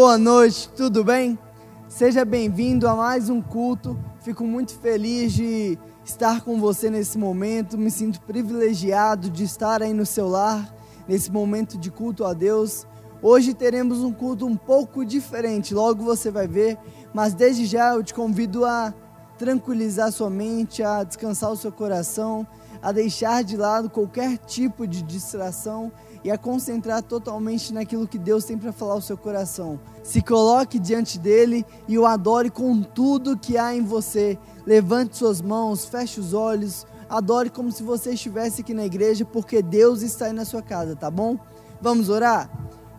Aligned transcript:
Boa 0.00 0.16
noite, 0.16 0.68
tudo 0.76 1.02
bem? 1.02 1.36
Seja 1.88 2.24
bem-vindo 2.24 2.86
a 2.86 2.94
mais 2.94 3.28
um 3.28 3.42
culto. 3.42 3.98
Fico 4.20 4.44
muito 4.44 4.78
feliz 4.78 5.32
de 5.32 5.76
estar 6.04 6.42
com 6.42 6.60
você 6.60 6.88
nesse 6.88 7.18
momento. 7.18 7.76
Me 7.76 7.90
sinto 7.90 8.20
privilegiado 8.20 9.28
de 9.28 9.42
estar 9.42 9.82
aí 9.82 9.92
no 9.92 10.06
seu 10.06 10.28
lar, 10.28 10.72
nesse 11.08 11.32
momento 11.32 11.76
de 11.76 11.90
culto 11.90 12.24
a 12.24 12.32
Deus. 12.32 12.86
Hoje 13.20 13.52
teremos 13.52 13.98
um 14.04 14.12
culto 14.12 14.46
um 14.46 14.56
pouco 14.56 15.04
diferente, 15.04 15.74
logo 15.74 16.04
você 16.04 16.30
vai 16.30 16.46
ver, 16.46 16.78
mas 17.12 17.34
desde 17.34 17.66
já 17.66 17.94
eu 17.94 18.04
te 18.04 18.14
convido 18.14 18.64
a 18.64 18.94
tranquilizar 19.36 20.12
sua 20.12 20.30
mente, 20.30 20.80
a 20.80 21.02
descansar 21.02 21.50
o 21.50 21.56
seu 21.56 21.72
coração, 21.72 22.46
a 22.80 22.92
deixar 22.92 23.42
de 23.42 23.56
lado 23.56 23.90
qualquer 23.90 24.38
tipo 24.38 24.86
de 24.86 25.02
distração 25.02 25.90
e 26.24 26.30
a 26.30 26.38
concentrar 26.38 27.02
totalmente 27.02 27.72
naquilo 27.72 28.08
que 28.08 28.18
Deus 28.18 28.44
tem 28.44 28.58
para 28.58 28.72
falar 28.72 28.94
ao 28.94 29.00
seu 29.00 29.16
coração. 29.16 29.78
Se 30.02 30.20
coloque 30.20 30.78
diante 30.78 31.18
dele 31.18 31.64
e 31.86 31.98
o 31.98 32.06
adore 32.06 32.50
com 32.50 32.82
tudo 32.82 33.38
que 33.38 33.56
há 33.56 33.74
em 33.74 33.82
você. 33.82 34.38
Levante 34.66 35.16
suas 35.16 35.40
mãos, 35.40 35.84
feche 35.84 36.20
os 36.20 36.34
olhos, 36.34 36.86
adore 37.08 37.50
como 37.50 37.70
se 37.72 37.82
você 37.82 38.12
estivesse 38.12 38.60
aqui 38.60 38.74
na 38.74 38.84
igreja, 38.84 39.24
porque 39.24 39.62
Deus 39.62 40.02
está 40.02 40.26
aí 40.26 40.32
na 40.32 40.44
sua 40.44 40.62
casa, 40.62 40.96
tá 40.96 41.10
bom? 41.10 41.38
Vamos 41.80 42.08
orar? 42.08 42.50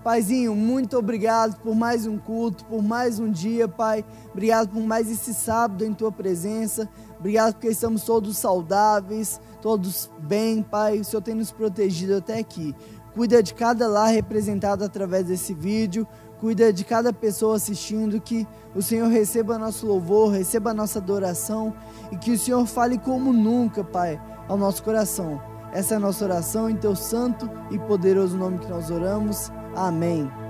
Paizinho, 0.03 0.55
muito 0.55 0.97
obrigado 0.97 1.59
por 1.59 1.75
mais 1.75 2.07
um 2.07 2.17
culto, 2.17 2.63
por 2.65 2.81
mais 2.81 3.19
um 3.19 3.29
dia, 3.29 3.67
Pai. 3.67 4.05
Obrigado 4.31 4.69
por 4.69 4.81
mais 4.81 5.11
esse 5.11 5.33
sábado 5.33 5.83
em 5.83 5.93
tua 5.93 6.09
presença. 6.09 6.87
Obrigado 7.19 7.55
porque 7.55 7.67
estamos 7.67 8.03
todos 8.03 8.37
saudáveis, 8.37 9.41
todos 9.61 10.09
bem, 10.19 10.63
Pai. 10.63 10.99
O 10.99 11.03
Senhor 11.03 11.21
tem 11.21 11.35
nos 11.35 11.51
protegido 11.51 12.15
até 12.15 12.39
aqui. 12.39 12.73
Cuida 13.19 13.43
de 13.43 13.53
cada 13.53 13.85
lar 13.85 14.13
representado 14.13 14.81
através 14.81 15.25
desse 15.25 15.53
vídeo. 15.53 16.07
Cuida 16.39 16.71
de 16.71 16.85
cada 16.85 17.11
pessoa 17.11 17.57
assistindo. 17.57 18.21
Que 18.21 18.47
o 18.73 18.81
Senhor 18.81 19.09
receba 19.09 19.57
nosso 19.57 19.85
louvor, 19.85 20.31
receba 20.31 20.73
nossa 20.73 20.99
adoração. 20.99 21.75
E 22.13 22.15
que 22.15 22.31
o 22.31 22.39
Senhor 22.39 22.65
fale 22.65 22.97
como 22.97 23.33
nunca, 23.33 23.83
Pai, 23.83 24.17
ao 24.47 24.55
nosso 24.55 24.81
coração. 24.81 25.41
Essa 25.73 25.95
é 25.95 25.97
a 25.97 25.99
nossa 25.99 26.23
oração 26.23 26.69
em 26.69 26.77
teu 26.77 26.95
santo 26.95 27.49
e 27.69 27.77
poderoso 27.77 28.37
nome 28.37 28.59
que 28.59 28.69
nós 28.69 28.89
oramos. 28.89 29.51
Amém. 29.75 30.48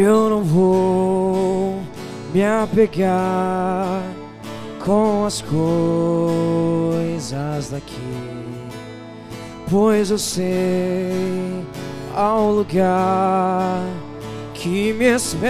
Eu 0.00 0.30
não 0.30 0.44
vou 0.44 1.80
me 2.32 2.44
apegar 2.44 4.00
com 4.84 5.24
as 5.26 5.42
coisas 5.42 6.70
daqui, 7.70 7.96
pois 9.68 10.12
eu 10.12 10.18
sei 10.18 11.64
ao 12.14 12.52
lugar 12.52 13.82
que 14.54 14.92
me 14.92 15.06
espera. 15.16 15.48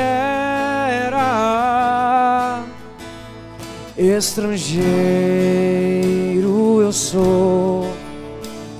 Estrangeiro 3.98 4.80
eu 6.80 6.92
sou, 6.92 7.86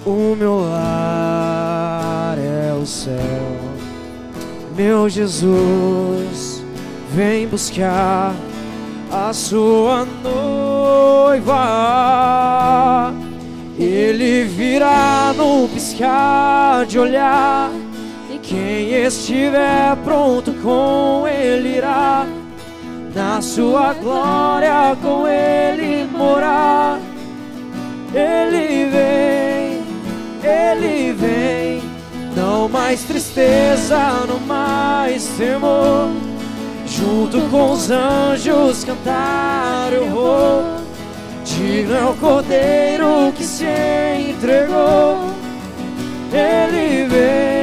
o 0.07 0.35
meu 0.35 0.61
lar 0.61 2.39
é 2.39 2.73
o 2.73 2.87
céu. 2.87 3.38
Meu 4.79 5.09
Jesus, 5.09 6.63
vem 7.11 7.49
buscar 7.49 8.33
a 9.11 9.33
sua 9.33 10.07
noiva. 10.23 11.43
Ele 13.77 14.45
virá 14.45 15.35
no 15.37 15.69
piscar 15.69 16.87
de 16.87 16.97
olhar. 16.97 17.73
E 18.33 18.39
quem 18.39 18.93
estiver 19.05 19.97
pronto 20.05 20.53
com 20.63 21.27
ele 21.27 21.79
irá. 21.79 22.25
Na 23.13 23.43
sua 23.43 23.95
glória 23.95 24.97
com 25.03 25.27
ele 25.27 26.09
morar. 26.09 27.01
Ele 28.15 28.89
vem, 28.93 29.83
ele 30.49 31.13
vem. 31.15 31.68
Não 32.39 32.69
mais 32.69 33.03
tristeza, 33.03 33.99
não 34.29 34.39
mais 34.39 35.27
temor. 35.37 36.09
Junto 36.87 37.41
com 37.51 37.73
os 37.73 37.91
anjos 37.91 38.85
cantar 38.85 39.93
eu 39.93 40.09
vou. 40.09 40.63
Digno 41.45 41.97
é 41.97 42.05
o 42.05 42.15
cordeiro 42.15 43.33
que 43.37 43.43
se 43.43 43.65
entregou. 44.31 45.19
Ele 46.33 47.09
vem, 47.09 47.58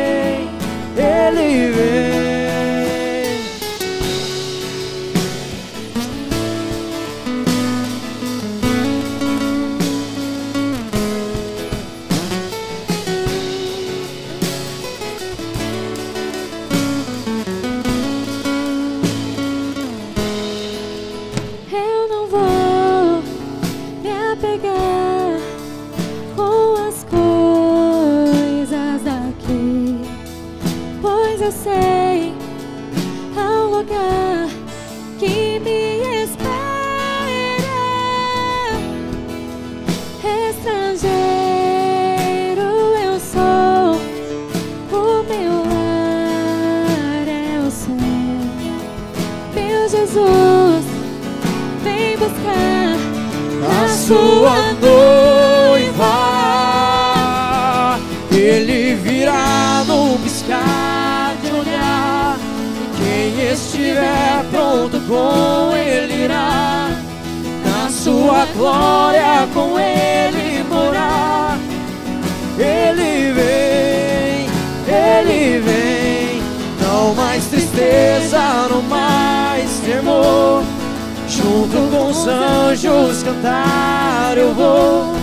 cantar 83.55 84.37
eu 84.37 84.53
vou. 84.53 85.15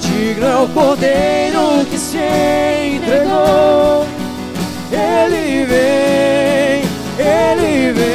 Digno 0.00 0.46
é 0.46 0.56
o 0.56 0.68
cordeiro 0.68 1.84
que 1.90 1.98
se 1.98 2.18
entregou. 2.18 4.06
Ele 4.90 5.66
vem, 5.66 6.82
ele 7.18 7.92
vem. 7.92 8.06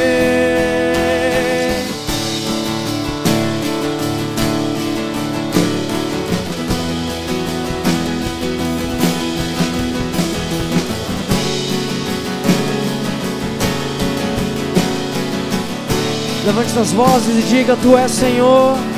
Levante 16.44 16.70
suas 16.70 16.92
vozes 16.92 17.38
e 17.38 17.48
diga: 17.48 17.76
Tu 17.76 17.96
és 17.96 18.10
Senhor. 18.10 18.91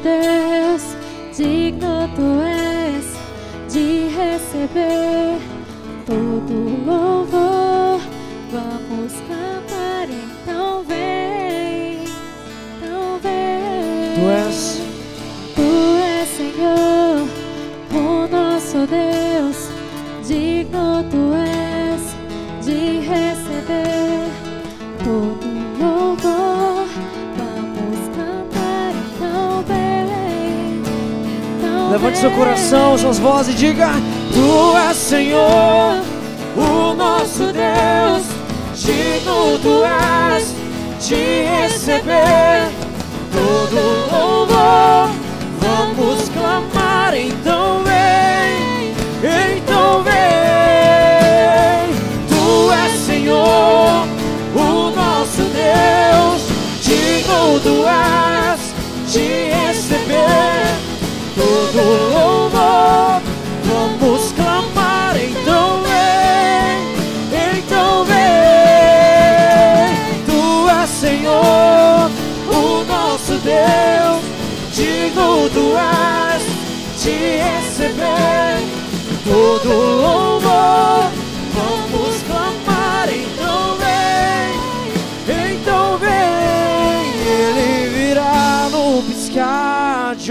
Deus, 0.00 0.82
digno 1.36 2.08
tu 2.16 2.40
és 2.42 3.06
de 3.72 4.08
receber 4.16 5.38
todo 6.06 6.54
louvor. 6.86 7.51
Levante 32.02 32.18
seu 32.18 32.32
coração, 32.32 32.98
suas 32.98 33.20
vozes 33.20 33.54
e 33.54 33.56
diga: 33.56 33.90
Tu 34.34 34.76
és 34.76 34.96
Senhor, 34.96 36.02
o 36.56 36.94
nosso 36.94 37.52
Deus, 37.52 38.26
digno 38.74 39.56
tu 39.62 39.84
és 39.84 40.52
de 40.98 41.42
receber 41.44 42.72
todo 43.30 43.76
louvor. 44.10 45.10
Vamos 45.60 46.28
clamar, 46.30 47.14
então 47.14 47.91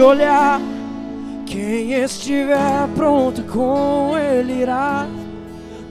olhar. 0.01 0.59
Quem 1.45 1.94
estiver 1.94 2.88
pronto 2.95 3.44
com 3.44 4.18
ele 4.18 4.62
irá. 4.62 5.07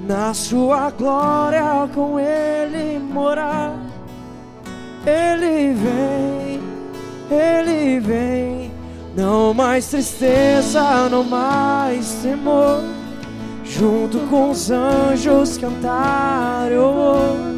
Na 0.06 0.34
sua 0.34 0.90
glória 0.90 1.88
com 1.94 2.18
ele 2.18 2.98
morar. 2.98 3.74
Ele 5.06 5.72
vem, 5.74 6.60
ele 7.30 8.00
vem. 8.00 8.72
Não 9.16 9.52
mais 9.54 9.88
tristeza, 9.88 11.08
não 11.08 11.24
mais 11.24 12.12
temor. 12.22 12.82
Junto 13.64 14.18
com 14.28 14.50
os 14.50 14.70
anjos 14.70 15.56
cantar 15.56 16.72
eu 16.72 17.50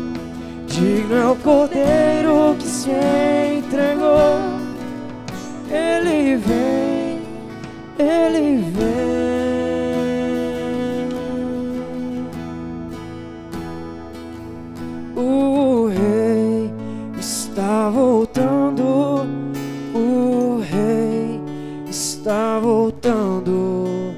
Digno 0.66 1.16
é 1.16 1.26
o 1.26 1.36
cordeiro 1.36 2.56
que 2.58 2.66
se 2.66 2.90
entregou. 3.58 4.51
Ele 6.32 6.40
vem, 6.40 7.20
ele 7.98 8.64
vem. 8.70 9.12
O 15.14 15.88
rei 15.88 16.70
está 17.18 17.90
voltando. 17.90 19.26
O 19.94 20.62
rei 20.62 21.38
está 21.86 22.58
voltando. 22.60 24.14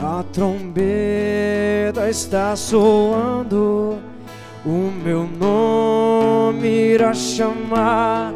A 0.00 0.24
trombeta 0.32 2.08
está 2.08 2.56
soando. 2.56 3.98
O 4.64 4.90
meu 5.04 5.28
nome 5.38 6.66
irá 6.94 7.12
chamar. 7.12 8.32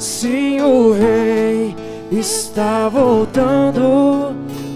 Sim, 0.00 0.60
o 0.60 0.92
rei 0.92 1.76
está 2.10 2.88
voltando. 2.88 4.34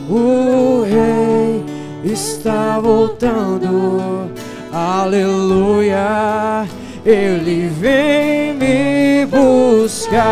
O 0.08 0.82
rei 0.82 1.64
está 2.04 2.78
voltando. 2.78 4.30
Aleluia. 4.72 6.66
Ele 7.04 7.68
vem 7.68 8.54
me 8.54 9.26
buscar. 9.26 10.22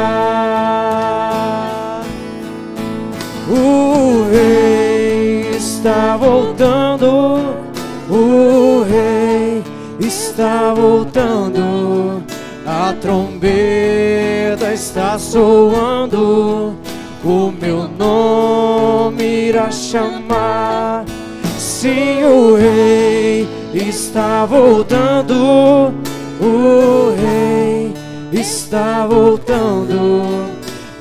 O 3.49 4.29
rei 4.31 5.51
está 5.57 6.17
voltando. 6.17 7.57
O 8.09 8.83
rei 8.83 9.63
está 10.01 10.75
voltando. 10.75 12.23
A 12.67 12.93
trombeta 13.01 14.73
está 14.73 15.19
soando. 15.19 16.80
O 17.23 17.53
meu 17.61 17.87
nome 17.87 19.49
irá 19.49 19.71
chamar. 19.71 21.05
Sim, 21.59 22.25
o 22.25 22.57
rei 22.57 23.47
está 23.75 24.47
voltando. 24.47 25.93
O 26.41 27.15
rei 27.15 27.93
está 28.33 29.07
voltando. 29.07 30.23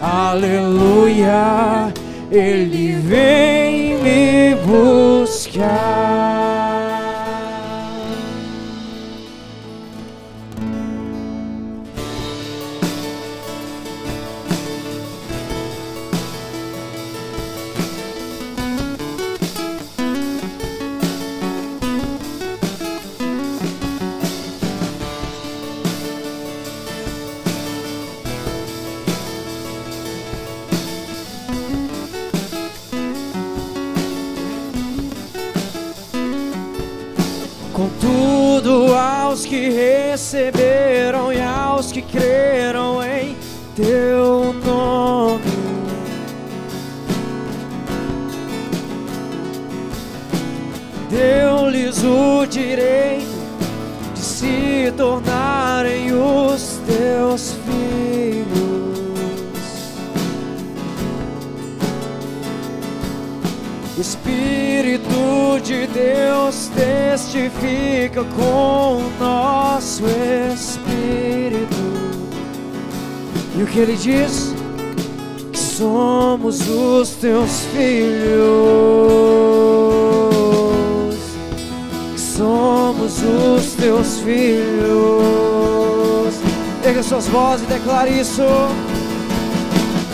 Aleluia. 0.01 1.93
Ele 2.29 2.91
vem 2.95 3.95
me 4.03 4.55
buscar. 4.65 6.28
Aos 39.39 39.45
que 39.45 39.69
receberam 39.69 41.31
e 41.31 41.39
aos 41.41 41.93
que 41.93 42.01
creram 42.01 42.78
testifica 67.39 68.23
com 68.35 68.97
o 68.97 69.11
nosso 69.19 70.03
espírito. 70.53 71.75
E 73.55 73.63
o 73.63 73.67
que 73.67 73.79
ele 73.79 73.95
diz? 73.95 74.53
Que 75.51 75.57
somos 75.59 76.67
os 76.67 77.11
teus 77.11 77.61
filhos. 77.73 78.35
Que 82.13 82.19
somos 82.19 83.21
os 83.23 83.73
teus 83.73 84.19
filhos. 84.19 84.79
Erga 86.83 87.03
suas 87.03 87.27
vozes 87.27 87.65
e 87.65 87.73
declare 87.73 88.19
isso. 88.19 88.43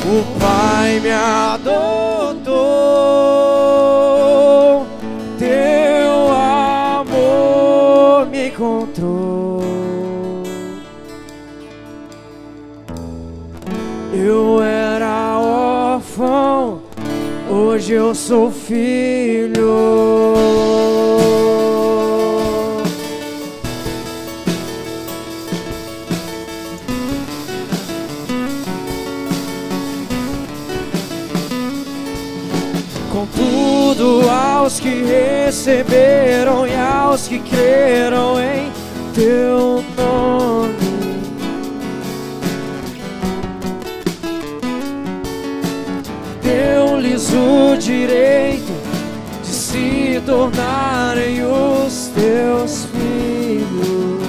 O 0.07 0.23
Pai 0.39 0.99
me 0.99 1.09
adotou, 1.09 2.53
Eu 14.27 14.59
era 14.59 15.37
órfão, 15.37 16.81
hoje 17.47 17.93
eu 17.93 18.15
sou 18.15 18.51
filho. 18.51 19.53
Contudo, 33.11 34.27
aos 34.27 34.79
que 34.79 35.03
receberam 35.03 36.65
e 36.65 36.73
aos 36.73 37.27
que 37.27 37.37
creram 37.37 38.39
em 38.39 38.71
teu 39.13 39.85
nome, 39.95 40.74
tornarem 50.35 51.45
os 51.45 52.07
teus 52.07 52.87
filhos. 52.87 54.19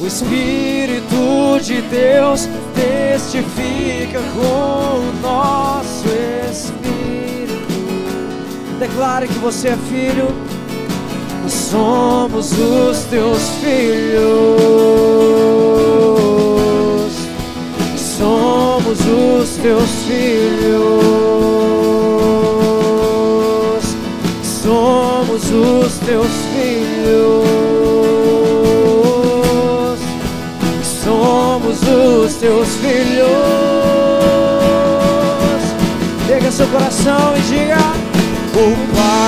O 0.00 0.06
Espírito 0.06 1.60
de 1.62 1.80
Deus 1.82 2.48
testifica 2.74 4.20
com 4.34 4.98
o 4.98 5.12
nosso 5.22 6.08
Espírito. 6.50 7.54
Declare 8.80 9.28
que 9.28 9.38
você 9.38 9.68
é 9.68 9.76
filho, 9.88 10.34
somos 11.48 12.50
os 12.50 13.04
teus 13.04 13.48
filhos. 13.60 15.65
Somos 18.16 18.98
os 19.00 19.56
teus 19.56 19.90
filhos. 20.08 20.76
Somos 24.42 25.50
os 25.50 25.98
teus 25.98 26.30
filhos. 26.54 27.46
Somos 31.04 31.82
os 31.82 32.34
teus 32.36 32.68
filhos. 32.76 33.28
Pega 36.26 36.50
seu 36.50 36.66
coração 36.68 37.36
e 37.36 37.40
diga: 37.42 37.76
O 38.54 38.96
Pai 38.96 39.25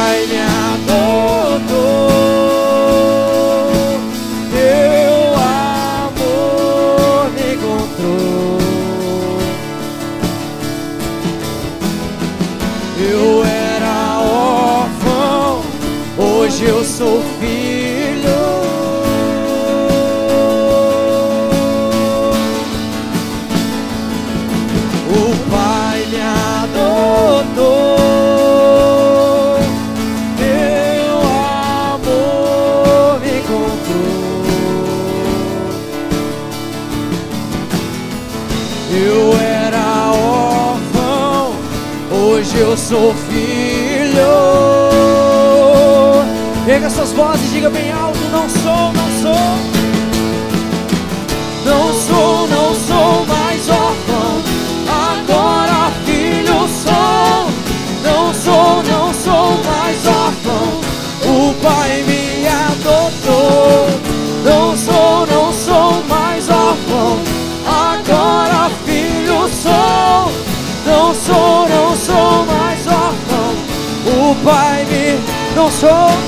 não 75.58 75.68
sou. 75.72 76.27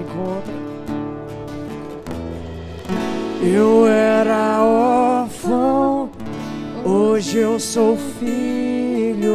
Encontra. 0.00 0.52
Eu 3.42 3.86
era 3.86 4.62
órfão, 4.62 6.10
hoje 6.84 7.38
eu 7.38 7.58
sou 7.58 7.96
filho. 7.96 9.34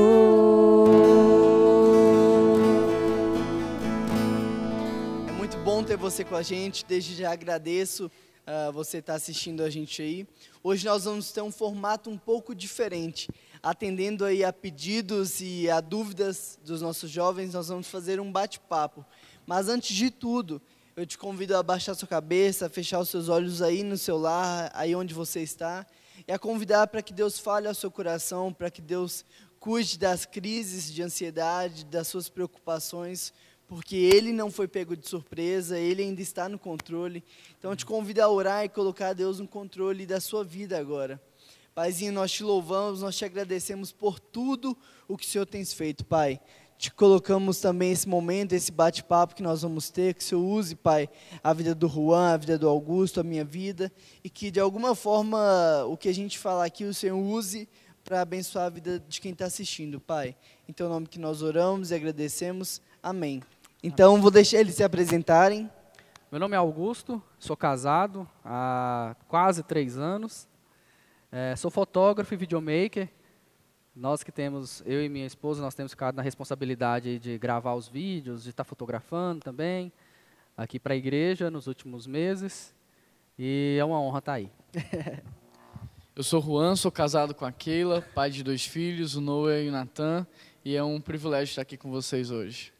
É 5.27 5.31
muito 5.31 5.57
bom 5.59 5.83
ter 5.83 5.97
você 5.97 6.23
com 6.23 6.35
a 6.35 6.41
gente. 6.41 6.85
Desde 6.85 7.15
já 7.15 7.31
agradeço 7.31 8.11
ah, 8.47 8.69
você 8.71 8.99
estar 8.99 9.15
assistindo 9.15 9.63
a 9.63 9.69
gente 9.71 10.03
aí. 10.03 10.27
Hoje 10.63 10.85
nós 10.85 11.05
vamos 11.05 11.31
ter 11.31 11.41
um 11.41 11.51
formato 11.51 12.11
um 12.11 12.17
pouco 12.17 12.53
diferente. 12.53 13.27
Atendendo 13.61 14.23
aí 14.23 14.43
a 14.43 14.53
pedidos 14.53 15.41
e 15.41 15.67
a 15.67 15.81
dúvidas 15.81 16.59
dos 16.63 16.79
nossos 16.79 17.09
jovens, 17.09 17.55
nós 17.55 17.69
vamos 17.69 17.87
fazer 17.87 18.19
um 18.19 18.31
bate-papo. 18.31 19.03
Mas 19.45 19.69
antes 19.69 19.95
de 19.95 20.09
tudo, 20.09 20.61
eu 20.95 21.05
te 21.05 21.17
convido 21.17 21.55
a 21.55 21.61
baixar 21.61 21.93
sua 21.93 22.07
cabeça, 22.07 22.65
a 22.65 22.69
fechar 22.69 22.99
os 22.99 23.09
seus 23.09 23.29
olhos 23.29 23.61
aí 23.61 23.83
no 23.83 23.97
seu 23.97 24.17
lar, 24.17 24.71
aí 24.73 24.95
onde 24.95 25.13
você 25.13 25.41
está, 25.41 25.85
e 26.27 26.31
a 26.31 26.39
convidar 26.39 26.87
para 26.87 27.01
que 27.01 27.13
Deus 27.13 27.37
fale 27.37 27.67
ao 27.67 27.75
seu 27.75 27.91
coração, 27.91 28.53
para 28.53 28.71
que 28.71 28.81
Deus 28.81 29.25
cuide 29.59 29.99
das 29.99 30.25
crises 30.25 30.91
de 30.91 31.03
ansiedade, 31.03 31.85
das 31.85 32.07
suas 32.07 32.29
preocupações, 32.29 33.33
porque 33.67 33.95
Ele 33.95 34.31
não 34.31 34.49
foi 34.49 34.67
pego 34.67 34.95
de 34.95 35.07
surpresa, 35.07 35.77
Ele 35.77 36.03
ainda 36.03 36.21
está 36.21 36.47
no 36.47 36.57
controle. 36.57 37.23
Então 37.57 37.71
eu 37.71 37.75
te 37.75 37.85
convido 37.85 38.21
a 38.21 38.29
orar 38.29 38.63
e 38.63 38.69
colocar 38.69 39.13
Deus 39.13 39.39
no 39.39 39.47
controle 39.47 40.05
da 40.05 40.21
sua 40.21 40.43
vida 40.43 40.77
agora. 40.79 41.21
Paizinho, 41.73 42.13
nós 42.13 42.31
te 42.31 42.41
louvamos, 42.41 43.01
nós 43.01 43.17
te 43.17 43.25
agradecemos 43.25 43.91
por 43.91 44.17
tudo 44.17 44.77
o 45.09 45.17
que 45.17 45.25
o 45.25 45.29
Senhor 45.29 45.45
tem 45.45 45.65
feito, 45.65 46.05
Pai. 46.05 46.39
Te 46.85 46.93
colocamos 46.93 47.59
também 47.59 47.91
esse 47.91 48.07
momento, 48.07 48.53
esse 48.53 48.71
bate-papo 48.71 49.33
que 49.33 49.41
nós 49.41 49.63
vamos 49.63 49.89
ter, 49.89 50.13
que 50.13 50.21
o 50.21 50.23
Senhor 50.23 50.45
use, 50.45 50.75
Pai, 50.75 51.09
a 51.43 51.51
vida 51.51 51.73
do 51.73 51.87
Juan, 51.87 52.35
a 52.35 52.37
vida 52.37 52.59
do 52.59 52.69
Augusto, 52.69 53.19
a 53.19 53.23
minha 53.23 53.43
vida, 53.43 53.91
e 54.23 54.29
que 54.29 54.51
de 54.51 54.59
alguma 54.59 54.93
forma 54.93 55.83
o 55.85 55.97
que 55.97 56.07
a 56.07 56.13
gente 56.13 56.37
falar 56.37 56.63
aqui 56.65 56.83
o 56.83 56.93
Senhor 56.93 57.17
use 57.17 57.67
para 58.03 58.21
abençoar 58.21 58.67
a 58.67 58.69
vida 58.69 58.99
de 58.99 59.19
quem 59.19 59.31
está 59.31 59.45
assistindo, 59.45 59.99
Pai. 59.99 60.35
Em 60.69 60.73
teu 60.73 60.87
nome 60.87 61.07
que 61.07 61.17
nós 61.17 61.41
oramos 61.41 61.89
e 61.89 61.95
agradecemos. 61.95 62.79
Amém. 63.01 63.41
Então, 63.81 64.21
vou 64.21 64.29
deixar 64.29 64.59
eles 64.59 64.75
se 64.75 64.83
apresentarem. 64.83 65.67
Meu 66.31 66.39
nome 66.39 66.53
é 66.53 66.59
Augusto, 66.59 67.19
sou 67.39 67.57
casado 67.57 68.29
há 68.45 69.15
quase 69.27 69.63
três 69.63 69.97
anos. 69.97 70.47
É, 71.31 71.55
sou 71.55 71.71
fotógrafo 71.71 72.31
e 72.31 72.37
videomaker. 72.37 73.09
Nós 73.95 74.23
que 74.23 74.31
temos, 74.31 74.83
eu 74.85 75.01
e 75.01 75.07
minha 75.07 75.25
esposa, 75.25 75.61
nós 75.61 75.73
temos 75.73 75.93
ficado 75.93 76.15
na 76.15 76.21
responsabilidade 76.21 77.17
de 77.17 77.37
gravar 77.37 77.75
os 77.75 77.87
vídeos, 77.87 78.43
de 78.43 78.49
estar 78.49 78.65
fotografando 78.65 79.39
também, 79.39 79.89
aqui 80.57 80.77
para 80.77 80.93
a 80.93 80.97
igreja 80.97 81.49
nos 81.49 81.65
últimos 81.65 82.05
meses. 82.05 82.75
E 83.39 83.77
é 83.79 83.85
uma 83.85 83.97
honra 84.01 84.19
estar 84.19 84.33
aí. 84.33 84.51
Eu 86.13 86.23
sou 86.23 86.41
Juan, 86.41 86.75
sou 86.75 86.91
casado 86.91 87.33
com 87.33 87.45
a 87.45 87.51
Keila, 87.53 88.01
pai 88.13 88.29
de 88.29 88.43
dois 88.43 88.65
filhos, 88.65 89.15
o 89.15 89.21
Noah 89.21 89.61
e 89.61 89.69
o 89.69 89.71
Natan, 89.71 90.27
e 90.63 90.75
é 90.75 90.83
um 90.83 90.99
privilégio 90.99 91.51
estar 91.51 91.61
aqui 91.61 91.77
com 91.77 91.89
vocês 91.89 92.31
hoje. 92.31 92.73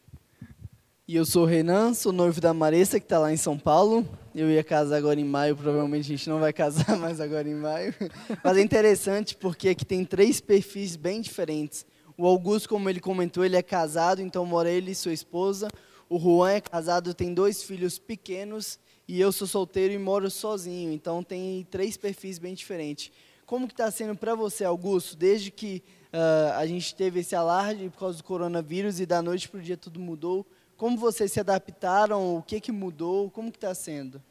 E 1.08 1.16
eu 1.16 1.26
sou 1.26 1.44
o 1.44 1.46
Renan, 1.46 1.94
sou 1.94 2.12
noivo 2.12 2.42
da 2.42 2.54
Maressa, 2.54 3.00
que 3.00 3.06
está 3.06 3.20
lá 3.20 3.32
em 3.32 3.38
São 3.38 3.60
Paulo. 3.60 4.08
Eu 4.38 4.52
ia 4.52 4.66
casar 4.66 4.98
agora 4.98 5.18
em 5.18 5.24
maio, 5.24 5.56
provavelmente 5.56 6.12
a 6.12 6.18
gente 6.18 6.30
não 6.30 6.42
vai 6.42 6.52
casar 6.52 6.98
mais 7.00 7.22
agora 7.22 7.48
em 7.48 7.56
maio. 7.56 7.96
Mas 8.44 8.58
é 8.58 8.62
interessante 8.62 9.34
porque 9.34 9.70
aqui 9.70 9.86
tem 9.86 10.04
três 10.04 10.42
perfis 10.42 10.98
bem 10.98 11.22
diferentes. 11.22 11.86
O 12.18 12.28
Augusto, 12.28 12.68
como 12.68 12.90
ele 12.90 13.00
comentou, 13.00 13.46
ele 13.46 13.56
é 13.56 13.62
casado, 13.62 14.22
então 14.22 14.46
mora 14.46 14.70
ele 14.70 14.92
e 14.92 14.96
sua 14.96 15.14
esposa. 15.14 15.70
O 16.10 16.20
Juan 16.20 16.52
é 16.52 16.60
casado, 16.60 17.14
tem 17.14 17.34
dois 17.34 17.64
filhos 17.64 17.98
pequenos. 17.98 18.78
E 19.08 19.22
eu 19.22 19.32
sou 19.32 19.48
solteiro 19.48 19.94
e 19.94 19.98
moro 19.98 20.30
sozinho, 20.30 20.92
então 20.92 21.24
tem 21.24 21.66
três 21.72 21.96
perfis 21.96 22.38
bem 22.38 22.54
diferentes. 22.54 23.14
Como 23.46 23.68
que 23.68 23.74
está 23.74 23.90
sendo 23.90 24.18
para 24.18 24.36
você, 24.36 24.66
Augusto, 24.66 25.16
desde 25.16 25.50
que 25.50 25.82
uh, 26.12 26.58
a 26.58 26.66
gente 26.66 26.94
teve 26.94 27.22
esse 27.22 27.36
alarde 27.36 27.90
por 27.90 28.00
causa 28.00 28.18
do 28.18 28.24
coronavírus 28.26 29.00
e 29.00 29.06
da 29.06 29.22
noite 29.22 29.48
para 29.48 29.62
o 29.62 29.64
dia 29.64 29.78
tudo 29.78 29.98
mudou? 29.98 30.46
Como 30.78 30.98
vocês 30.98 31.32
se 31.32 31.40
adaptaram? 31.40 32.36
O 32.36 32.44
que, 32.44 32.60
que 32.60 32.72
mudou? 32.72 33.32
Como 33.32 33.50
que 33.50 33.58
está 33.58 33.74
sendo? 33.74 34.22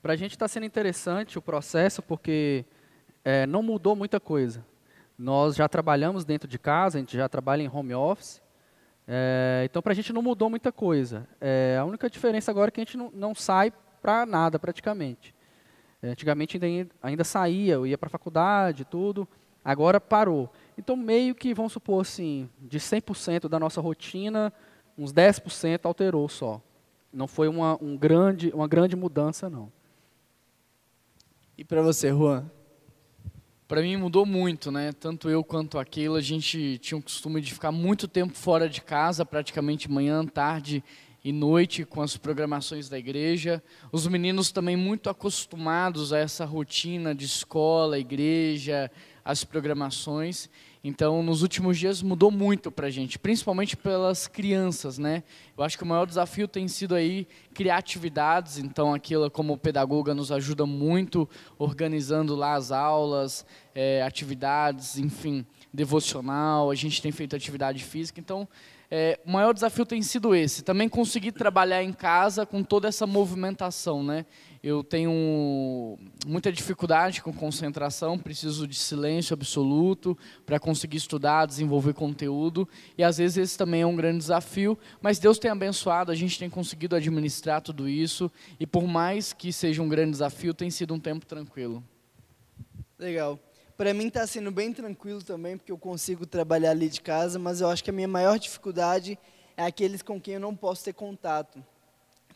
Para 0.00 0.12
a 0.12 0.16
gente 0.16 0.30
está 0.32 0.46
sendo 0.46 0.64
interessante 0.64 1.36
o 1.38 1.42
processo 1.42 2.00
porque 2.00 2.64
é, 3.24 3.46
não 3.46 3.64
mudou 3.64 3.96
muita 3.96 4.20
coisa. 4.20 4.64
Nós 5.18 5.56
já 5.56 5.68
trabalhamos 5.68 6.24
dentro 6.24 6.48
de 6.48 6.56
casa, 6.56 6.98
a 6.98 7.00
gente 7.00 7.16
já 7.16 7.28
trabalha 7.28 7.62
em 7.62 7.68
home 7.68 7.94
office. 7.94 8.40
É, 9.08 9.62
então, 9.64 9.82
para 9.82 9.92
a 9.92 9.94
gente 9.94 10.12
não 10.12 10.22
mudou 10.22 10.48
muita 10.48 10.70
coisa. 10.70 11.26
É, 11.40 11.76
a 11.80 11.84
única 11.84 12.08
diferença 12.08 12.52
agora 12.52 12.68
é 12.68 12.70
que 12.70 12.80
a 12.80 12.84
gente 12.84 12.96
não, 12.96 13.10
não 13.12 13.34
sai 13.34 13.72
para 14.00 14.24
nada, 14.24 14.56
praticamente. 14.56 15.34
É, 16.00 16.10
antigamente 16.10 16.62
ainda, 16.62 16.90
ainda 17.02 17.24
saía, 17.24 17.74
eu 17.74 17.86
ia 17.88 17.98
para 17.98 18.06
a 18.06 18.10
faculdade, 18.10 18.84
tudo. 18.84 19.26
Agora 19.64 20.00
parou. 20.00 20.48
Então, 20.76 20.96
meio 20.96 21.34
que, 21.34 21.52
vamos 21.52 21.72
supor 21.72 22.02
assim, 22.02 22.48
de 22.60 22.78
100% 22.78 23.48
da 23.48 23.58
nossa 23.58 23.80
rotina, 23.80 24.52
uns 24.98 25.12
10% 25.12 25.80
alterou 25.84 26.28
só. 26.28 26.60
Não 27.12 27.28
foi 27.28 27.48
uma, 27.48 27.78
um 27.80 27.96
grande, 27.96 28.50
uma 28.52 28.66
grande 28.66 28.96
mudança, 28.96 29.48
não. 29.48 29.72
E 31.56 31.64
para 31.64 31.80
você, 31.80 32.10
Juan? 32.10 32.50
Para 33.68 33.82
mim 33.82 33.96
mudou 33.96 34.26
muito, 34.26 34.70
né? 34.70 34.92
Tanto 34.92 35.28
eu 35.28 35.44
quanto 35.44 35.78
aquilo, 35.78 36.16
a 36.16 36.20
gente 36.20 36.78
tinha 36.78 36.98
o 36.98 37.02
costume 37.02 37.40
de 37.40 37.52
ficar 37.52 37.70
muito 37.70 38.08
tempo 38.08 38.34
fora 38.34 38.68
de 38.68 38.80
casa, 38.80 39.24
praticamente 39.24 39.90
manhã, 39.90 40.24
tarde 40.26 40.82
e 41.24 41.32
noite 41.32 41.84
com 41.84 42.00
as 42.00 42.16
programações 42.16 42.88
da 42.88 42.98
igreja. 42.98 43.62
Os 43.92 44.06
meninos 44.06 44.50
também 44.50 44.76
muito 44.76 45.10
acostumados 45.10 46.12
a 46.12 46.18
essa 46.18 46.44
rotina 46.44 47.14
de 47.14 47.26
escola, 47.26 47.98
igreja, 47.98 48.90
as 49.28 49.44
programações. 49.44 50.48
Então, 50.82 51.22
nos 51.22 51.42
últimos 51.42 51.78
dias 51.78 52.00
mudou 52.00 52.30
muito 52.30 52.70
para 52.70 52.86
a 52.86 52.90
gente, 52.90 53.18
principalmente 53.18 53.76
pelas 53.76 54.26
crianças, 54.26 54.96
né? 54.96 55.22
Eu 55.54 55.62
acho 55.62 55.76
que 55.76 55.84
o 55.84 55.86
maior 55.86 56.06
desafio 56.06 56.48
tem 56.48 56.66
sido 56.66 56.94
aí 56.94 57.28
criar 57.52 57.76
atividades. 57.76 58.56
Então, 58.56 58.94
aquilo 58.94 59.30
como 59.30 59.58
pedagoga 59.58 60.14
nos 60.14 60.32
ajuda 60.32 60.64
muito 60.64 61.28
organizando 61.58 62.34
lá 62.34 62.54
as 62.54 62.72
aulas, 62.72 63.44
é, 63.74 64.02
atividades, 64.02 64.96
enfim, 64.96 65.44
devocional. 65.74 66.70
A 66.70 66.74
gente 66.74 67.02
tem 67.02 67.12
feito 67.12 67.36
atividade 67.36 67.84
física. 67.84 68.18
Então, 68.18 68.48
é, 68.90 69.20
o 69.26 69.30
maior 69.30 69.52
desafio 69.52 69.84
tem 69.84 70.00
sido 70.00 70.34
esse. 70.34 70.64
Também 70.64 70.88
conseguir 70.88 71.32
trabalhar 71.32 71.82
em 71.82 71.92
casa 71.92 72.46
com 72.46 72.62
toda 72.62 72.88
essa 72.88 73.06
movimentação, 73.06 74.02
né? 74.02 74.24
Eu 74.62 74.82
tenho 74.82 75.96
muita 76.26 76.50
dificuldade 76.50 77.22
com 77.22 77.32
concentração, 77.32 78.18
preciso 78.18 78.66
de 78.66 78.74
silêncio 78.74 79.34
absoluto 79.34 80.18
para 80.44 80.58
conseguir 80.58 80.96
estudar, 80.96 81.46
desenvolver 81.46 81.94
conteúdo. 81.94 82.68
E 82.96 83.04
às 83.04 83.18
vezes 83.18 83.36
esse 83.36 83.58
também 83.58 83.82
é 83.82 83.86
um 83.86 83.94
grande 83.94 84.18
desafio, 84.18 84.76
mas 85.00 85.18
Deus 85.18 85.38
tem 85.38 85.50
abençoado, 85.50 86.10
a 86.10 86.14
gente 86.14 86.38
tem 86.38 86.50
conseguido 86.50 86.96
administrar 86.96 87.60
tudo 87.60 87.88
isso. 87.88 88.30
E 88.58 88.66
por 88.66 88.86
mais 88.86 89.32
que 89.32 89.52
seja 89.52 89.80
um 89.80 89.88
grande 89.88 90.12
desafio, 90.12 90.52
tem 90.52 90.70
sido 90.70 90.92
um 90.92 91.00
tempo 91.00 91.24
tranquilo. 91.24 91.82
Legal. 92.98 93.38
Para 93.76 93.94
mim 93.94 94.08
está 94.08 94.26
sendo 94.26 94.50
bem 94.50 94.72
tranquilo 94.72 95.22
também, 95.22 95.56
porque 95.56 95.70
eu 95.70 95.78
consigo 95.78 96.26
trabalhar 96.26 96.72
ali 96.72 96.88
de 96.88 97.00
casa, 97.00 97.38
mas 97.38 97.60
eu 97.60 97.70
acho 97.70 97.84
que 97.84 97.90
a 97.90 97.92
minha 97.92 98.08
maior 98.08 98.36
dificuldade 98.36 99.16
é 99.56 99.64
aqueles 99.64 100.02
com 100.02 100.20
quem 100.20 100.34
eu 100.34 100.40
não 100.40 100.54
posso 100.54 100.84
ter 100.84 100.92
contato. 100.92 101.64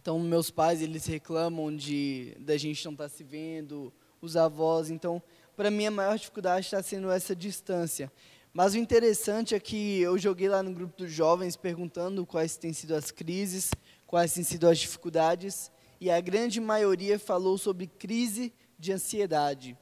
Então, 0.02 0.18
meus 0.18 0.50
pais, 0.50 0.82
eles 0.82 1.06
reclamam 1.06 1.74
de 1.74 2.36
da 2.40 2.56
gente 2.56 2.84
não 2.84 2.90
estar 2.90 3.04
tá 3.04 3.08
se 3.08 3.22
vendo, 3.22 3.92
os 4.20 4.36
avós. 4.36 4.90
Então, 4.90 5.22
para 5.56 5.70
mim, 5.70 5.86
a 5.86 5.92
maior 5.92 6.18
dificuldade 6.18 6.66
está 6.66 6.82
sendo 6.82 7.08
essa 7.08 7.36
distância. 7.36 8.10
Mas 8.52 8.74
o 8.74 8.78
interessante 8.78 9.54
é 9.54 9.60
que 9.60 10.00
eu 10.00 10.18
joguei 10.18 10.48
lá 10.48 10.60
no 10.60 10.74
grupo 10.74 10.98
dos 10.98 11.12
jovens 11.12 11.54
perguntando 11.54 12.26
quais 12.26 12.56
têm 12.56 12.72
sido 12.72 12.96
as 12.96 13.12
crises, 13.12 13.70
quais 14.04 14.34
têm 14.34 14.42
sido 14.42 14.68
as 14.68 14.80
dificuldades, 14.80 15.70
e 16.00 16.10
a 16.10 16.20
grande 16.20 16.60
maioria 16.60 17.16
falou 17.16 17.56
sobre 17.56 17.86
crise 17.86 18.52
de 18.76 18.92
ansiedade 18.92 19.78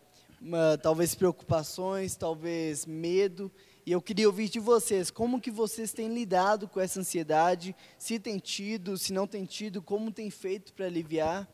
talvez 0.83 1.15
preocupações, 1.15 2.17
talvez 2.17 2.87
medo. 2.87 3.53
E 3.87 3.93
eu 3.93 4.01
queria 4.01 4.27
ouvir 4.27 4.49
de 4.49 4.61
vocês, 4.61 5.11
como 5.11 5.41
que 5.41 5.51
vocês 5.51 5.93
têm 5.93 6.13
lidado 6.13 6.69
com 6.69 6.81
essa 6.81 7.01
ansiedade? 7.01 7.75
Se 7.99 8.19
tem 8.19 8.39
tido, 8.39 8.97
se 8.97 9.13
não 9.13 9.27
tem 9.27 9.45
tido, 9.45 9.81
como 9.81 10.13
tem 10.13 10.31
feito 10.31 10.73
para 10.73 10.87
aliviar? 10.87 11.49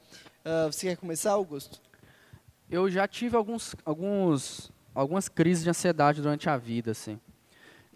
Uh, 0.45 0.73
você 0.73 0.89
quer 0.89 0.97
começar, 0.97 1.33
Augusto? 1.33 1.81
Eu 2.69 2.91
já 2.91 3.07
tive 3.07 3.37
alguns, 3.37 3.77
alguns, 3.85 4.73
algumas 4.95 5.29
crises 5.29 5.63
de 5.63 5.71
ansiedade 5.71 6.21
durante 6.21 6.49
a 6.51 6.57
vida, 6.57 6.91
assim. 6.91 7.21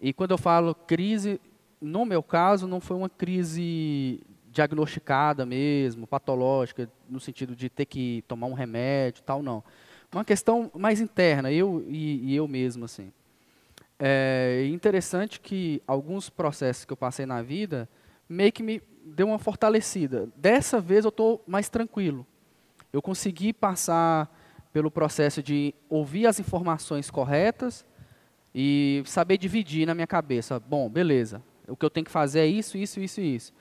E 0.01 0.13
quando 0.13 0.31
eu 0.31 0.37
falo 0.37 0.73
crise, 0.73 1.39
no 1.79 2.05
meu 2.05 2.23
caso, 2.23 2.67
não 2.67 2.79
foi 2.79 2.97
uma 2.97 3.09
crise 3.09 4.21
diagnosticada 4.49 5.45
mesmo, 5.45 6.07
patológica, 6.07 6.89
no 7.09 7.19
sentido 7.19 7.55
de 7.55 7.69
ter 7.69 7.85
que 7.85 8.23
tomar 8.27 8.47
um 8.47 8.53
remédio, 8.53 9.23
tal, 9.23 9.43
não 9.43 9.63
uma 10.13 10.25
questão 10.25 10.69
mais 10.75 10.99
interna, 10.99 11.51
eu 11.51 11.83
e, 11.87 12.31
e 12.31 12.35
eu 12.35 12.47
mesmo, 12.47 12.85
assim. 12.85 13.11
É 14.03 14.65
interessante 14.65 15.39
que 15.39 15.81
alguns 15.85 16.29
processos 16.29 16.85
que 16.85 16.91
eu 16.91 16.97
passei 16.97 17.25
na 17.25 17.43
vida 17.43 17.87
meio 18.27 18.51
que 18.51 18.63
me 18.63 18.81
deu 19.05 19.27
uma 19.27 19.37
fortalecida. 19.37 20.27
Dessa 20.35 20.81
vez 20.81 21.05
eu 21.05 21.09
estou 21.09 21.43
mais 21.45 21.69
tranquilo. 21.69 22.25
Eu 22.91 23.01
consegui 23.01 23.53
passar 23.53 24.35
pelo 24.73 24.89
processo 24.89 25.43
de 25.43 25.75
ouvir 25.87 26.25
as 26.25 26.39
informações 26.39 27.11
corretas 27.11 27.85
e 28.55 29.03
saber 29.05 29.37
dividir 29.37 29.85
na 29.85 29.93
minha 29.93 30.07
cabeça. 30.07 30.59
Bom, 30.59 30.89
beleza. 30.89 31.43
O 31.67 31.75
que 31.75 31.85
eu 31.85 31.89
tenho 31.89 32.05
que 32.05 32.11
fazer 32.11 32.39
é 32.39 32.47
isso, 32.47 32.77
isso, 32.77 32.99
isso 32.99 33.21
e 33.21 33.35
isso. 33.35 33.53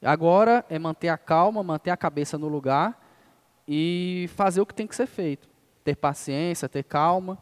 Agora 0.00 0.64
é 0.70 0.78
manter 0.78 1.08
a 1.08 1.18
calma, 1.18 1.62
manter 1.62 1.90
a 1.90 1.96
cabeça 1.96 2.38
no 2.38 2.48
lugar 2.48 2.98
e 3.68 4.28
fazer 4.34 4.60
o 4.60 4.66
que 4.66 4.74
tem 4.74 4.86
que 4.86 4.96
ser 4.96 5.06
feito 5.06 5.52
ter 5.82 5.96
paciência, 5.96 6.68
ter 6.68 6.84
calma. 6.84 7.38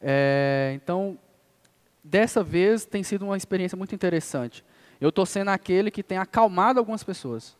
É, 0.00 0.72
então, 0.74 1.18
dessa 2.04 2.44
vez 2.44 2.84
tem 2.84 3.02
sido 3.02 3.24
uma 3.24 3.36
experiência 3.36 3.76
muito 3.76 3.94
interessante. 3.94 4.62
Eu 5.00 5.08
estou 5.08 5.24
sendo 5.24 5.48
aquele 5.48 5.90
que 5.90 6.02
tem 6.02 6.18
acalmado 6.18 6.78
algumas 6.78 7.02
pessoas. 7.02 7.56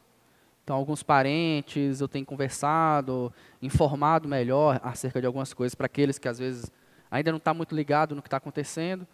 Então, 0.63 0.77
alguns 0.77 1.03
parentes, 1.03 2.01
eu 2.01 2.09
tenho 2.09 2.25
conversado, 2.25 3.33
informado 3.61 4.29
melhor 4.29 4.81
acerca 4.83 5.21
de 5.21 5.27
algumas 5.27 5.53
coisas 5.53 5.75
para 5.75 5.87
aqueles 5.87 6.19
que 6.19 6.29
às 6.29 6.39
vezes 6.39 6.71
ainda 7.11 7.31
não 7.31 7.39
está 7.39 7.53
muito 7.53 7.75
ligado 7.75 8.15
no 8.15 8.23
que 8.23 8.29
está 8.29 8.37
acontecendo. 8.37 9.07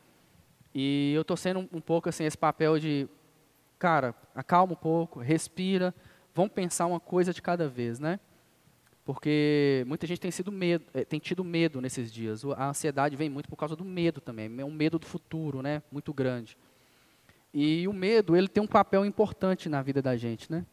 E 0.75 1.13
eu 1.15 1.23
estou 1.23 1.37
sendo 1.37 1.61
um, 1.61 1.69
um 1.75 1.81
pouco 1.81 2.09
assim 2.09 2.25
esse 2.25 2.39
papel 2.39 2.79
de, 2.79 3.09
cara, 3.79 4.15
acalma 4.35 4.75
um 4.75 4.77
pouco, 4.77 5.19
respira, 5.19 5.93
vamos 6.35 6.53
pensar 6.53 6.87
uma 6.87 7.01
coisa 7.01 7.33
de 7.33 7.43
cada 7.43 7.69
vez, 7.69 7.99
né? 7.99 8.21
Porque 9.05 9.85
muita 9.87 10.07
gente 10.07 10.21
tem, 10.21 10.31
sido 10.31 10.53
medo, 10.53 10.85
eh, 10.95 11.05
tem 11.05 11.19
tido 11.19 11.43
medo 11.43 11.81
nesses 11.81 12.13
dias. 12.13 12.45
A 12.57 12.69
ansiedade 12.69 13.17
vem 13.17 13.29
muito 13.29 13.49
por 13.49 13.57
causa 13.57 13.75
do 13.75 13.85
medo 13.85 14.21
também. 14.21 14.51
É 14.59 14.65
um 14.65 14.71
medo 14.71 14.99
do 14.99 15.07
futuro, 15.07 15.63
né? 15.63 15.83
Muito 15.91 16.13
grande. 16.13 16.57
E 17.53 17.89
o 17.89 17.93
medo, 17.93 18.37
ele 18.37 18.49
tem 18.49 18.63
um 18.63 18.67
papel 18.67 19.05
importante 19.05 19.69
na 19.69 19.83
vida 19.83 20.01
da 20.01 20.17
gente, 20.17 20.51
né? 20.51 20.65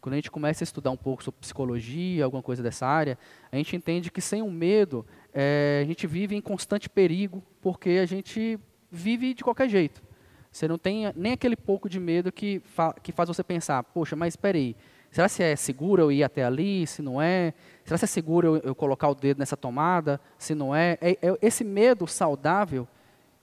Quando 0.00 0.14
a 0.14 0.16
gente 0.16 0.30
começa 0.30 0.64
a 0.64 0.66
estudar 0.66 0.90
um 0.90 0.96
pouco 0.96 1.22
sobre 1.22 1.40
psicologia, 1.40 2.24
alguma 2.24 2.42
coisa 2.42 2.62
dessa 2.62 2.86
área, 2.86 3.16
a 3.52 3.56
gente 3.56 3.76
entende 3.76 4.10
que 4.10 4.20
sem 4.20 4.42
o 4.42 4.50
medo, 4.50 5.06
é, 5.32 5.80
a 5.82 5.86
gente 5.86 6.06
vive 6.08 6.34
em 6.34 6.40
constante 6.40 6.88
perigo, 6.88 7.42
porque 7.60 7.90
a 7.90 8.06
gente 8.06 8.58
vive 8.90 9.32
de 9.32 9.44
qualquer 9.44 9.68
jeito. 9.68 10.02
Você 10.50 10.66
não 10.66 10.76
tem 10.76 11.12
nem 11.14 11.32
aquele 11.32 11.56
pouco 11.56 11.88
de 11.88 12.00
medo 12.00 12.32
que, 12.32 12.60
fa 12.64 12.92
que 12.92 13.12
faz 13.12 13.28
você 13.28 13.44
pensar, 13.44 13.82
poxa, 13.84 14.16
mas 14.16 14.34
espera 14.34 14.58
aí, 14.58 14.74
será 15.12 15.28
se 15.28 15.42
é 15.42 15.54
seguro 15.54 16.02
eu 16.02 16.10
ir 16.10 16.24
até 16.24 16.42
ali, 16.42 16.86
se 16.86 17.02
não 17.02 17.22
é? 17.22 17.54
Será 17.84 17.98
que 17.98 18.04
é 18.04 18.08
seguro 18.08 18.56
eu, 18.56 18.62
eu 18.70 18.74
colocar 18.74 19.08
o 19.08 19.14
dedo 19.14 19.38
nessa 19.38 19.56
tomada? 19.56 20.20
Se 20.38 20.54
não 20.54 20.74
é? 20.74 20.98
é? 21.00 21.12
É 21.22 21.38
esse 21.40 21.62
medo 21.62 22.06
saudável 22.08 22.88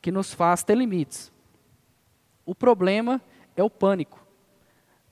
que 0.01 0.11
nos 0.11 0.33
faz 0.33 0.63
ter 0.63 0.75
limites. 0.75 1.31
O 2.45 2.55
problema 2.55 3.21
é 3.55 3.63
o 3.63 3.69
pânico. 3.69 4.25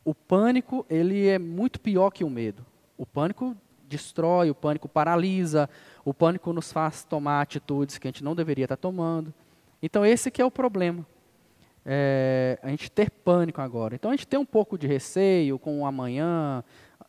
O 0.04 0.16
pânico 0.16 0.86
ele 0.90 1.28
é 1.28 1.38
muito 1.38 1.80
pior 1.80 2.10
que 2.10 2.24
o 2.24 2.30
medo. 2.30 2.66
O 2.98 3.06
pânico 3.06 3.56
destrói, 3.88 4.50
o 4.50 4.56
pânico 4.56 4.90
paralisa, 4.90 5.70
o 6.04 6.14
pânico 6.14 6.52
nos 6.52 6.72
faz 6.72 7.04
tomar 7.04 7.42
atitudes 7.42 7.98
que 7.98 8.08
a 8.08 8.12
gente 8.12 8.24
não 8.24 8.36
deveria 8.36 8.66
estar 8.66 8.78
tomando. 8.78 9.34
Então 9.82 10.06
esse 10.06 10.32
que 10.32 10.42
é 10.42 10.46
o 10.46 10.52
problema. 10.52 11.06
É, 11.90 12.60
a 12.62 12.68
gente 12.68 12.92
ter 12.92 13.10
pânico 13.10 13.62
agora. 13.62 13.96
Então 13.96 14.12
a 14.12 14.14
gente 14.14 14.28
tem 14.28 14.38
um 14.38 14.46
pouco 14.46 14.78
de 14.78 14.86
receio 14.86 15.58
com 15.58 15.80
o 15.80 15.86
amanhã, 15.86 16.62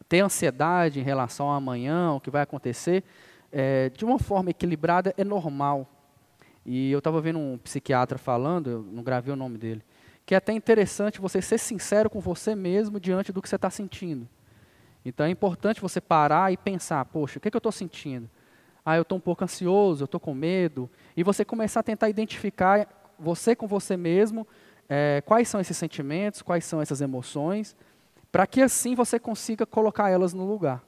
ter 0.08 0.20
ansiedade 0.20 1.00
em 1.00 1.02
relação 1.02 1.48
ao 1.48 1.54
amanhã, 1.54 2.12
o 2.12 2.20
que 2.20 2.30
vai 2.30 2.42
acontecer, 2.42 3.02
é, 3.50 3.90
de 3.90 4.04
uma 4.04 4.20
forma 4.20 4.50
equilibrada 4.50 5.12
é 5.18 5.24
normal. 5.24 5.86
E 6.64 6.92
eu 6.92 6.98
estava 6.98 7.20
vendo 7.20 7.40
um 7.40 7.58
psiquiatra 7.58 8.18
falando, 8.18 8.70
eu 8.70 8.82
não 8.82 9.02
gravei 9.02 9.32
o 9.32 9.36
nome 9.36 9.58
dele, 9.58 9.82
que 10.24 10.34
é 10.34 10.38
até 10.38 10.52
interessante 10.52 11.20
você 11.20 11.42
ser 11.42 11.58
sincero 11.58 12.08
com 12.08 12.20
você 12.20 12.54
mesmo 12.54 13.00
diante 13.00 13.32
do 13.32 13.42
que 13.42 13.48
você 13.48 13.56
está 13.56 13.70
sentindo. 13.70 14.28
Então 15.04 15.26
é 15.26 15.30
importante 15.30 15.80
você 15.80 16.00
parar 16.00 16.52
e 16.52 16.56
pensar, 16.56 17.04
poxa, 17.06 17.38
o 17.38 17.40
que, 17.40 17.48
é 17.48 17.50
que 17.50 17.56
eu 17.56 17.58
estou 17.58 17.72
sentindo? 17.72 18.28
Ah, 18.84 18.96
eu 18.96 19.02
estou 19.02 19.18
um 19.18 19.20
pouco 19.20 19.42
ansioso, 19.42 20.02
eu 20.02 20.06
estou 20.06 20.20
com 20.20 20.34
medo. 20.34 20.88
E 21.16 21.22
você 21.22 21.44
começar 21.44 21.80
a 21.80 21.82
tentar 21.82 22.08
identificar, 22.08 22.86
você 23.18 23.56
com 23.56 23.66
você 23.66 23.96
mesmo, 23.96 24.46
é, 24.88 25.22
quais 25.24 25.48
são 25.48 25.60
esses 25.60 25.76
sentimentos, 25.76 26.42
quais 26.42 26.64
são 26.64 26.80
essas 26.80 27.00
emoções, 27.00 27.76
para 28.32 28.46
que 28.46 28.62
assim 28.62 28.94
você 28.94 29.18
consiga 29.18 29.66
colocar 29.66 30.10
elas 30.10 30.32
no 30.32 30.46
lugar. 30.46 30.82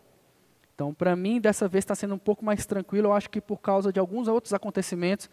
Então, 0.75 0.95
para 0.95 1.15
mim, 1.15 1.41
dessa 1.41 1.69
vez 1.69 1.83
está 1.83 1.95
sendo 1.95 2.15
um 2.15 2.19
pouco 2.19 2.45
mais 2.45 2.65
tranquilo, 2.65 3.09
eu 3.09 3.13
acho 3.13 3.29
que 3.29 3.41
por 3.41 3.59
causa 3.59 3.93
de 3.93 4.01
alguns 4.01 4.29
outros 4.29 4.55
acontecimentos 4.55 5.29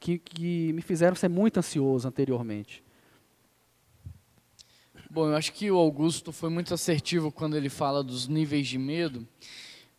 que, 0.00 0.18
que 0.18 0.72
me 0.72 0.82
fizeram 0.82 1.14
ser 1.14 1.28
muito 1.28 1.58
ansioso 1.58 2.08
anteriormente. 2.08 2.82
Bom, 5.10 5.28
eu 5.28 5.36
acho 5.36 5.52
que 5.52 5.70
o 5.70 5.76
Augusto 5.76 6.32
foi 6.32 6.50
muito 6.50 6.74
assertivo 6.74 7.32
quando 7.32 7.56
ele 7.56 7.68
fala 7.68 8.04
dos 8.04 8.28
níveis 8.28 8.66
de 8.66 8.76
medo, 8.76 9.26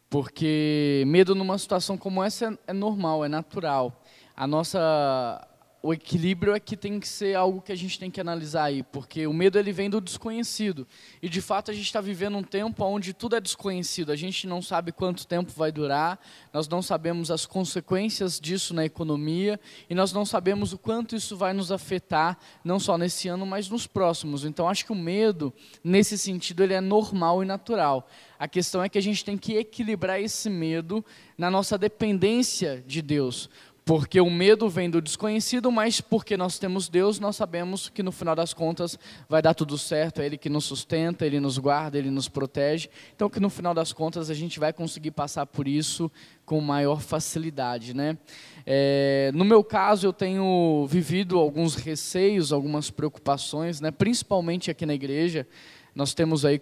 porque 0.10 1.04
medo 1.08 1.34
numa 1.34 1.58
situação 1.58 1.98
como 1.98 2.24
essa 2.24 2.46
é, 2.46 2.58
é 2.68 2.74
normal, 2.74 3.26
é 3.26 3.30
natural. 3.30 4.04
A 4.36 4.46
nossa 4.46 5.48
o 5.82 5.94
equilíbrio 5.94 6.54
é 6.54 6.60
que 6.60 6.76
tem 6.76 7.00
que 7.00 7.08
ser 7.08 7.36
algo 7.36 7.62
que 7.62 7.72
a 7.72 7.76
gente 7.76 7.98
tem 7.98 8.12
que 8.12 8.20
analisar 8.20 8.66
aí, 8.66 8.84
porque 8.84 9.26
o 9.26 9.34
medo 9.34 9.58
ele 9.58 9.72
vem 9.72 9.90
do 9.90 10.02
desconhecido. 10.02 10.86
E 11.22 11.30
de 11.30 11.42
fato 11.42 11.72
a 11.72 11.74
gente 11.74 11.86
está 11.86 12.02
vivendo 12.02 12.38
um 12.38 12.44
tempo 12.44 12.84
onde 12.84 13.14
tudo 13.14 13.38
é 13.38 13.40
desconhecido. 13.40 14.12
A 14.12 14.16
gente 14.16 14.46
não 14.46 14.62
sabe 14.62 14.92
quanto 14.92 15.26
tempo 15.26 15.54
vai 15.56 15.72
durar, 15.72 16.20
nós 16.52 16.68
não 16.68 16.82
sabemos 16.82 17.32
as 17.32 17.46
consequências 17.46 18.40
disso 18.42 18.74
na 18.74 18.84
economia 18.84 19.58
e 19.90 19.96
nós 19.96 20.12
não 20.12 20.26
sabemos 20.26 20.74
o 20.74 20.78
quanto 20.78 21.16
isso 21.16 21.38
vai 21.38 21.54
nos 21.54 21.72
afetar, 21.72 22.38
não 22.62 22.78
só 22.78 22.98
nesse 22.98 23.30
ano, 23.30 23.46
mas 23.46 23.70
nos 23.70 23.88
próximos. 23.88 24.44
Então 24.44 24.68
acho 24.68 24.86
que 24.86 24.92
o 24.92 24.96
medo, 24.96 25.54
nesse 25.82 26.18
sentido, 26.18 26.62
ele 26.62 26.74
é 26.74 26.82
normal 26.82 27.42
e 27.42 27.46
natural. 27.46 28.10
A 28.38 28.48
questão 28.48 28.84
é 28.84 28.90
que 28.90 28.98
a 28.98 29.02
gente 29.02 29.24
tem 29.24 29.38
que 29.38 29.56
equilibrar 29.56 30.20
esse 30.20 30.50
medo 30.50 31.04
na 31.38 31.50
nossa 31.50 31.78
dependência 31.78 32.84
de 32.86 33.02
Deus. 33.02 33.50
Porque 33.90 34.22
o 34.22 34.30
medo 34.30 34.70
vem 34.70 34.88
do 34.88 35.02
desconhecido, 35.02 35.72
mas 35.72 36.00
porque 36.00 36.38
nós 36.38 36.60
temos 36.60 36.88
Deus, 36.88 37.20
nós 37.20 37.36
sabemos 37.36 37.90
que 37.90 38.04
no 38.04 38.12
final 38.12 38.36
das 38.36 38.54
contas 38.54 39.00
vai 39.28 39.42
dar 39.42 39.56
tudo 39.56 39.80
certo, 39.80 40.22
é 40.22 40.28
Ele 40.28 40.38
que 40.38 40.48
nos 40.48 40.66
sustenta, 40.66 41.26
Ele 41.26 41.40
nos 41.40 41.58
guarda, 41.58 41.98
Ele 41.98 42.12
nos 42.12 42.30
protege. 42.30 42.88
Então, 43.16 43.28
que 43.32 43.40
no 43.40 43.50
final 43.50 43.74
das 43.74 43.92
contas 43.92 44.30
a 44.30 44.36
gente 44.36 44.60
vai 44.60 44.72
conseguir 44.72 45.10
passar 45.10 45.48
por 45.48 45.68
isso 45.68 46.12
com 46.46 46.62
maior 46.62 47.02
facilidade. 47.02 47.96
Né? 47.96 48.16
É, 48.64 49.32
no 49.34 49.44
meu 49.44 49.64
caso, 49.64 50.06
eu 50.06 50.14
tenho 50.14 50.86
vivido 50.88 51.40
alguns 51.40 51.74
receios, 51.74 52.54
algumas 52.54 52.92
preocupações, 52.92 53.82
né? 53.82 53.90
principalmente 53.90 54.70
aqui 54.70 54.86
na 54.86 54.94
igreja. 54.94 55.48
Nós 55.96 56.14
temos 56.14 56.46
aí 56.46 56.62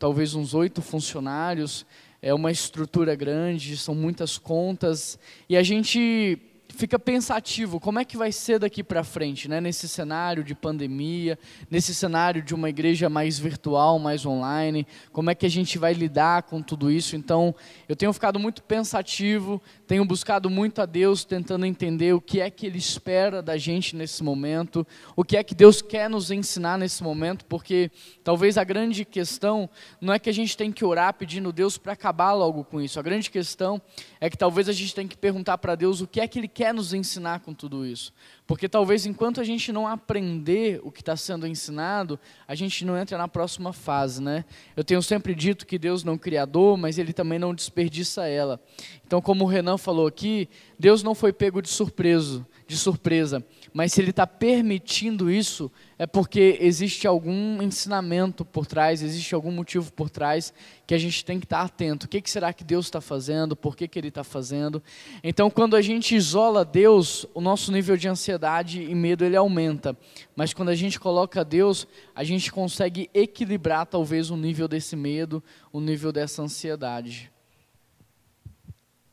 talvez 0.00 0.34
uns 0.34 0.52
oito 0.52 0.82
funcionários, 0.82 1.86
é 2.20 2.34
uma 2.34 2.50
estrutura 2.50 3.14
grande, 3.14 3.76
são 3.76 3.94
muitas 3.94 4.36
contas, 4.36 5.16
e 5.48 5.56
a 5.56 5.62
gente 5.62 6.55
fica 6.76 6.98
pensativo, 6.98 7.80
como 7.80 7.98
é 7.98 8.04
que 8.04 8.16
vai 8.16 8.30
ser 8.30 8.58
daqui 8.58 8.84
para 8.84 9.02
frente, 9.02 9.48
né? 9.48 9.60
nesse 9.60 9.88
cenário 9.88 10.44
de 10.44 10.54
pandemia, 10.54 11.38
nesse 11.70 11.94
cenário 11.94 12.42
de 12.42 12.54
uma 12.54 12.68
igreja 12.68 13.08
mais 13.08 13.38
virtual, 13.38 13.98
mais 13.98 14.26
online, 14.26 14.86
como 15.12 15.30
é 15.30 15.34
que 15.34 15.46
a 15.46 15.48
gente 15.48 15.78
vai 15.78 15.94
lidar 15.94 16.42
com 16.42 16.62
tudo 16.62 16.90
isso? 16.90 17.16
Então, 17.16 17.54
eu 17.88 17.96
tenho 17.96 18.12
ficado 18.12 18.38
muito 18.38 18.62
pensativo, 18.62 19.60
tenho 19.86 20.04
buscado 20.04 20.50
muito 20.50 20.82
a 20.82 20.86
Deus, 20.86 21.24
tentando 21.24 21.64
entender 21.64 22.12
o 22.14 22.20
que 22.20 22.40
é 22.40 22.50
que 22.50 22.66
Ele 22.66 22.78
espera 22.78 23.42
da 23.42 23.56
gente 23.56 23.96
nesse 23.96 24.22
momento, 24.22 24.86
o 25.16 25.24
que 25.24 25.36
é 25.36 25.42
que 25.42 25.54
Deus 25.54 25.80
quer 25.80 26.10
nos 26.10 26.30
ensinar 26.30 26.78
nesse 26.78 27.02
momento, 27.02 27.44
porque 27.46 27.90
talvez 28.22 28.58
a 28.58 28.64
grande 28.64 29.04
questão 29.04 29.68
não 30.00 30.12
é 30.12 30.18
que 30.18 30.28
a 30.28 30.34
gente 30.34 30.56
tem 30.56 30.70
que 30.70 30.84
orar 30.84 31.14
pedindo 31.14 31.52
Deus 31.52 31.78
para 31.78 31.94
acabar 31.94 32.32
logo 32.34 32.64
com 32.64 32.80
isso, 32.80 33.00
a 33.00 33.02
grande 33.02 33.30
questão 33.30 33.80
é 34.20 34.28
que 34.28 34.36
talvez 34.36 34.68
a 34.68 34.72
gente 34.72 34.94
tem 34.94 35.08
que 35.08 35.16
perguntar 35.16 35.58
para 35.58 35.74
Deus 35.74 36.00
o 36.00 36.06
que 36.06 36.20
é 36.20 36.28
que 36.28 36.38
Ele 36.38 36.48
quer 36.48 36.65
quer 36.66 36.74
nos 36.74 36.92
ensinar 36.92 37.40
com 37.40 37.54
tudo 37.54 37.86
isso. 37.86 38.12
Porque 38.44 38.68
talvez 38.68 39.06
enquanto 39.06 39.40
a 39.40 39.44
gente 39.44 39.70
não 39.70 39.86
aprender 39.86 40.80
o 40.82 40.90
que 40.90 41.00
está 41.00 41.16
sendo 41.16 41.46
ensinado, 41.46 42.18
a 42.46 42.56
gente 42.56 42.84
não 42.84 42.98
entra 42.98 43.16
na 43.16 43.28
próxima 43.28 43.72
fase, 43.72 44.20
né? 44.20 44.44
Eu 44.76 44.82
tenho 44.82 45.00
sempre 45.00 45.32
dito 45.32 45.64
que 45.64 45.78
Deus 45.78 46.02
não 46.02 46.14
é 46.14 46.18
criador, 46.18 46.76
mas 46.76 46.98
Ele 46.98 47.12
também 47.12 47.38
não 47.38 47.54
desperdiça 47.54 48.26
ela. 48.26 48.60
Então, 49.06 49.22
como 49.22 49.44
o 49.44 49.46
Renan 49.46 49.78
falou 49.78 50.08
aqui, 50.08 50.48
Deus 50.76 51.04
não 51.04 51.14
foi 51.14 51.32
pego 51.32 51.62
de 51.62 51.68
surpresa, 51.68 52.44
de 52.66 52.76
surpresa. 52.76 53.44
Mas 53.72 53.92
se 53.92 54.00
Ele 54.00 54.10
está 54.10 54.26
permitindo 54.26 55.30
isso, 55.30 55.70
é 55.98 56.06
porque 56.06 56.58
existe 56.60 57.06
algum 57.06 57.62
ensinamento 57.62 58.44
por 58.44 58.66
trás, 58.66 59.02
existe 59.02 59.34
algum 59.34 59.52
motivo 59.52 59.92
por 59.92 60.10
trás 60.10 60.52
que 60.86 60.94
a 60.94 60.98
gente 60.98 61.24
tem 61.24 61.38
que 61.38 61.46
estar 61.46 61.58
tá 61.58 61.64
atento. 61.64 62.06
O 62.06 62.08
que, 62.08 62.20
que 62.20 62.30
será 62.30 62.52
que 62.52 62.64
Deus 62.64 62.86
está 62.86 63.00
fazendo? 63.00 63.54
Por 63.54 63.76
que, 63.76 63.86
que 63.86 63.98
Ele 63.98 64.08
está 64.08 64.24
fazendo? 64.24 64.82
Então, 65.22 65.50
quando 65.50 65.76
a 65.76 65.82
gente 65.82 66.16
isola 66.16 66.64
Deus, 66.64 67.26
o 67.34 67.40
nosso 67.40 67.70
nível 67.70 67.96
de 67.96 68.08
ansiedade 68.08 68.82
e 68.82 68.94
medo 68.94 69.24
ele 69.24 69.36
aumenta. 69.36 69.96
Mas 70.34 70.52
quando 70.52 70.70
a 70.70 70.74
gente 70.74 70.98
coloca 70.98 71.44
Deus, 71.44 71.86
a 72.14 72.24
gente 72.24 72.50
consegue 72.50 73.08
equilibrar 73.14 73.86
talvez 73.86 74.30
o 74.30 74.36
nível 74.36 74.66
desse 74.66 74.96
medo, 74.96 75.42
o 75.72 75.80
nível 75.80 76.10
dessa 76.12 76.42
ansiedade. 76.42 77.30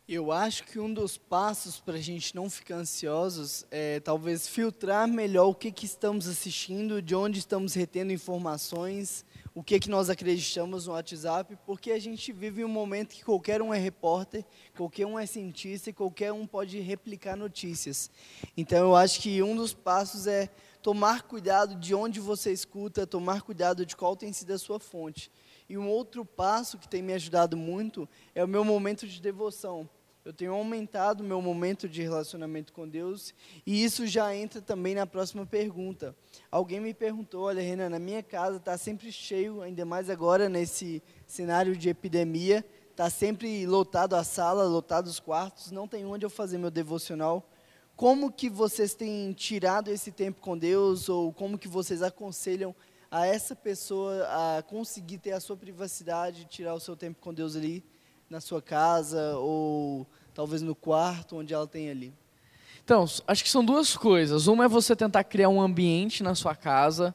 Eu 0.06 0.34
acho 0.34 0.66
que 0.66 0.78
um 0.82 0.94
dos 0.94 1.18
passos 1.18 1.80
para 1.80 1.94
a 1.94 2.02
gente 2.02 2.36
não 2.36 2.50
ficar 2.50 2.76
ansiosos 2.76 3.66
é 3.72 4.02
talvez 4.02 4.46
filtrar 4.46 5.08
melhor 5.08 5.48
o 5.48 5.56
que, 5.56 5.72
que 5.72 5.86
estamos 5.86 6.28
assistindo, 6.28 7.02
de 7.02 7.16
onde 7.16 7.40
estamos 7.40 7.74
retendo 7.74 8.12
informações, 8.12 9.24
o 9.56 9.64
que, 9.64 9.80
que 9.80 9.90
nós 9.90 10.10
acreditamos 10.10 10.88
no 10.88 10.92
WhatsApp, 10.92 11.58
porque 11.66 11.90
a 11.90 12.00
gente 12.00 12.34
vive 12.34 12.66
um 12.66 12.68
momento 12.68 13.16
que 13.16 13.24
qualquer 13.24 13.62
um 13.62 13.74
é 13.74 13.78
repórter, 13.80 14.44
qualquer 14.76 15.06
um 15.06 15.18
é 15.18 15.26
cientista 15.26 15.90
e 15.90 15.94
qualquer 15.94 16.34
um 16.34 16.46
pode 16.46 16.82
replicar 16.82 17.38
notícias. 17.38 18.12
Então 18.58 18.80
eu 18.80 18.96
acho 18.98 19.22
que 19.22 19.42
um 19.42 19.56
dos 19.56 19.74
passos 19.74 20.28
é 20.28 20.50
tomar 20.82 21.22
cuidado 21.24 21.76
de 21.76 21.96
onde 21.96 22.20
você 22.20 22.52
escuta, 22.52 23.08
tomar 23.08 23.42
cuidado 23.42 23.86
de 23.86 23.96
qual 23.96 24.18
tem 24.18 24.34
sido 24.34 24.52
a 24.52 24.58
sua 24.58 24.82
fonte. 24.82 25.32
E 25.68 25.78
um 25.78 25.88
outro 25.88 26.26
passo 26.26 26.78
que 26.78 26.88
tem 26.88 27.02
me 27.02 27.14
ajudado 27.14 27.56
muito 27.56 28.08
é 28.36 28.44
o 28.44 28.48
meu 28.48 28.64
momento 28.64 29.08
de 29.08 29.22
devoção. 29.22 29.90
Eu 30.26 30.32
tenho 30.32 30.54
aumentado 30.54 31.20
o 31.20 31.24
meu 31.26 31.42
momento 31.42 31.90
de 31.90 32.02
relacionamento 32.02 32.72
com 32.72 32.88
Deus 32.88 33.34
e 33.66 33.84
isso 33.84 34.08
já 34.08 34.34
entra 34.34 34.62
também 34.62 34.96
na 34.96 35.06
próxima 35.06 35.46
pergunta. 35.46 36.16
Alguém 36.50 36.80
me 36.80 36.94
perguntou, 36.94 37.44
olha 37.44 37.62
Renan, 37.62 37.90
na 37.90 38.00
minha 38.00 38.24
casa 38.24 38.56
está 38.56 38.78
sempre 38.78 39.12
cheio, 39.12 39.62
ainda 39.62 39.84
mais 39.84 40.10
agora 40.10 40.48
nesse 40.48 41.04
cenário 41.28 41.76
de 41.76 41.90
epidemia, 41.90 42.64
está 42.90 43.10
sempre 43.10 43.66
lotado 43.66 44.14
a 44.14 44.24
sala, 44.24 44.64
lotado 44.64 45.08
os 45.08 45.20
quartos, 45.20 45.72
não 45.72 45.90
tem 45.90 46.06
onde 46.06 46.26
eu 46.26 46.30
fazer 46.30 46.58
meu 46.58 46.72
devocional. 46.72 47.46
Como 47.98 48.32
que 48.32 48.50
vocês 48.50 48.94
têm 48.94 49.34
tirado 49.34 49.90
esse 49.90 50.10
tempo 50.10 50.40
com 50.40 50.58
Deus 50.58 51.10
ou 51.10 51.34
como 51.34 51.58
que 51.58 51.68
vocês 51.68 52.02
aconselham 52.02 52.74
a 53.14 53.28
essa 53.28 53.56
pessoa 53.56 54.28
a 54.58 54.64
conseguir 54.64 55.20
ter 55.20 55.34
a 55.34 55.40
sua 55.40 55.56
privacidade, 55.56 56.46
tirar 56.46 56.74
o 56.74 56.80
seu 56.80 56.96
tempo 56.96 57.22
com 57.22 57.32
Deus 57.32 57.56
ali 57.56 57.84
na 58.28 58.42
sua 58.42 58.60
casa 58.60 59.38
ou 59.38 60.08
talvez 60.34 60.64
no 60.64 60.74
quarto 60.74 61.38
onde 61.38 61.54
ela 61.54 61.68
tem 61.68 61.92
ali? 61.92 62.12
Então, 62.84 63.06
acho 63.28 63.44
que 63.44 63.50
são 63.52 63.64
duas 63.64 63.96
coisas. 63.96 64.48
Uma 64.48 64.66
é 64.66 64.68
você 64.68 64.96
tentar 64.96 65.24
criar 65.26 65.50
um 65.50 65.62
ambiente 65.62 66.24
na 66.24 66.34
sua 66.34 66.56
casa, 66.56 67.14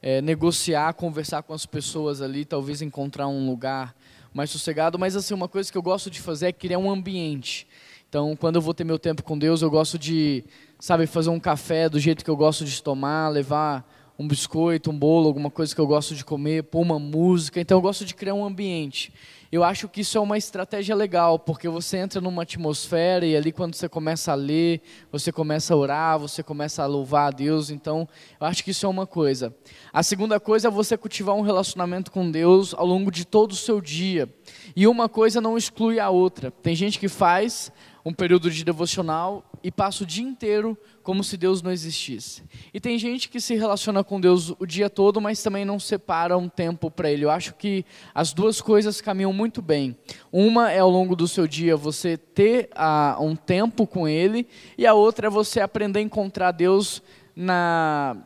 é, 0.00 0.22
negociar, 0.22 0.94
conversar 0.94 1.42
com 1.42 1.52
as 1.52 1.66
pessoas 1.66 2.22
ali, 2.22 2.44
talvez 2.44 2.80
encontrar 2.80 3.26
um 3.26 3.50
lugar 3.50 3.92
mais 4.32 4.50
sossegado. 4.50 5.00
Mas 5.00 5.16
assim, 5.16 5.34
uma 5.34 5.48
coisa 5.48 5.70
que 5.70 5.76
eu 5.76 5.82
gosto 5.82 6.08
de 6.08 6.20
fazer 6.20 6.46
é 6.46 6.52
criar 6.52 6.78
um 6.78 6.88
ambiente. 6.88 7.66
Então, 8.08 8.36
quando 8.36 8.54
eu 8.54 8.62
vou 8.62 8.72
ter 8.72 8.84
meu 8.84 9.00
tempo 9.00 9.24
com 9.24 9.36
Deus, 9.36 9.62
eu 9.62 9.70
gosto 9.70 9.98
de, 9.98 10.44
sabe, 10.78 11.08
fazer 11.08 11.30
um 11.30 11.40
café 11.40 11.88
do 11.88 11.98
jeito 11.98 12.24
que 12.24 12.30
eu 12.30 12.36
gosto 12.36 12.64
de 12.64 12.80
tomar, 12.80 13.28
levar 13.30 13.84
um 14.20 14.28
biscoito, 14.28 14.90
um 14.90 14.98
bolo, 14.98 15.28
alguma 15.28 15.50
coisa 15.50 15.74
que 15.74 15.80
eu 15.80 15.86
gosto 15.86 16.14
de 16.14 16.22
comer, 16.22 16.64
pôr 16.64 16.82
uma 16.82 16.98
música. 16.98 17.58
Então 17.58 17.78
eu 17.78 17.80
gosto 17.80 18.04
de 18.04 18.14
criar 18.14 18.34
um 18.34 18.44
ambiente. 18.44 19.10
Eu 19.50 19.64
acho 19.64 19.88
que 19.88 20.02
isso 20.02 20.18
é 20.18 20.20
uma 20.20 20.36
estratégia 20.36 20.94
legal, 20.94 21.38
porque 21.38 21.70
você 21.70 21.96
entra 21.96 22.20
numa 22.20 22.42
atmosfera 22.42 23.24
e 23.24 23.34
ali 23.34 23.50
quando 23.50 23.74
você 23.74 23.88
começa 23.88 24.30
a 24.30 24.34
ler, 24.34 24.82
você 25.10 25.32
começa 25.32 25.72
a 25.72 25.76
orar, 25.76 26.18
você 26.18 26.42
começa 26.42 26.82
a 26.82 26.86
louvar 26.86 27.28
a 27.28 27.30
Deus. 27.30 27.70
Então, 27.70 28.06
eu 28.38 28.46
acho 28.46 28.62
que 28.62 28.72
isso 28.72 28.84
é 28.84 28.88
uma 28.90 29.06
coisa. 29.06 29.54
A 29.90 30.02
segunda 30.02 30.38
coisa 30.38 30.68
é 30.68 30.70
você 30.70 30.98
cultivar 30.98 31.34
um 31.34 31.40
relacionamento 31.40 32.12
com 32.12 32.30
Deus 32.30 32.74
ao 32.74 32.84
longo 32.84 33.10
de 33.10 33.24
todo 33.24 33.52
o 33.52 33.56
seu 33.56 33.80
dia. 33.80 34.28
E 34.76 34.86
uma 34.86 35.08
coisa 35.08 35.40
não 35.40 35.56
exclui 35.56 35.98
a 35.98 36.10
outra. 36.10 36.50
Tem 36.50 36.74
gente 36.74 36.98
que 36.98 37.08
faz 37.08 37.72
um 38.04 38.12
período 38.12 38.50
de 38.50 38.64
devocional 38.64 39.44
e 39.62 39.70
passa 39.70 40.04
o 40.04 40.06
dia 40.06 40.24
inteiro 40.24 40.76
como 41.02 41.22
se 41.22 41.36
Deus 41.36 41.62
não 41.62 41.70
existisse. 41.70 42.42
E 42.72 42.80
tem 42.80 42.98
gente 42.98 43.28
que 43.28 43.40
se 43.40 43.54
relaciona 43.54 44.02
com 44.02 44.20
Deus 44.20 44.54
o 44.58 44.66
dia 44.66 44.88
todo, 44.88 45.20
mas 45.20 45.42
também 45.42 45.64
não 45.64 45.78
separa 45.78 46.36
um 46.36 46.48
tempo 46.48 46.90
para 46.90 47.10
Ele. 47.10 47.24
Eu 47.24 47.30
acho 47.30 47.54
que 47.54 47.84
as 48.14 48.32
duas 48.32 48.60
coisas 48.60 49.00
caminham 49.00 49.32
muito 49.32 49.60
bem. 49.60 49.96
Uma 50.32 50.70
é 50.70 50.78
ao 50.78 50.90
longo 50.90 51.14
do 51.14 51.28
seu 51.28 51.46
dia 51.46 51.76
você 51.76 52.16
ter 52.16 52.70
uh, 52.74 53.22
um 53.22 53.36
tempo 53.36 53.86
com 53.86 54.08
Ele, 54.08 54.46
e 54.78 54.86
a 54.86 54.94
outra 54.94 55.26
é 55.26 55.30
você 55.30 55.60
aprender 55.60 55.98
a 55.98 56.02
encontrar 56.02 56.52
Deus 56.52 57.02
na 57.34 58.16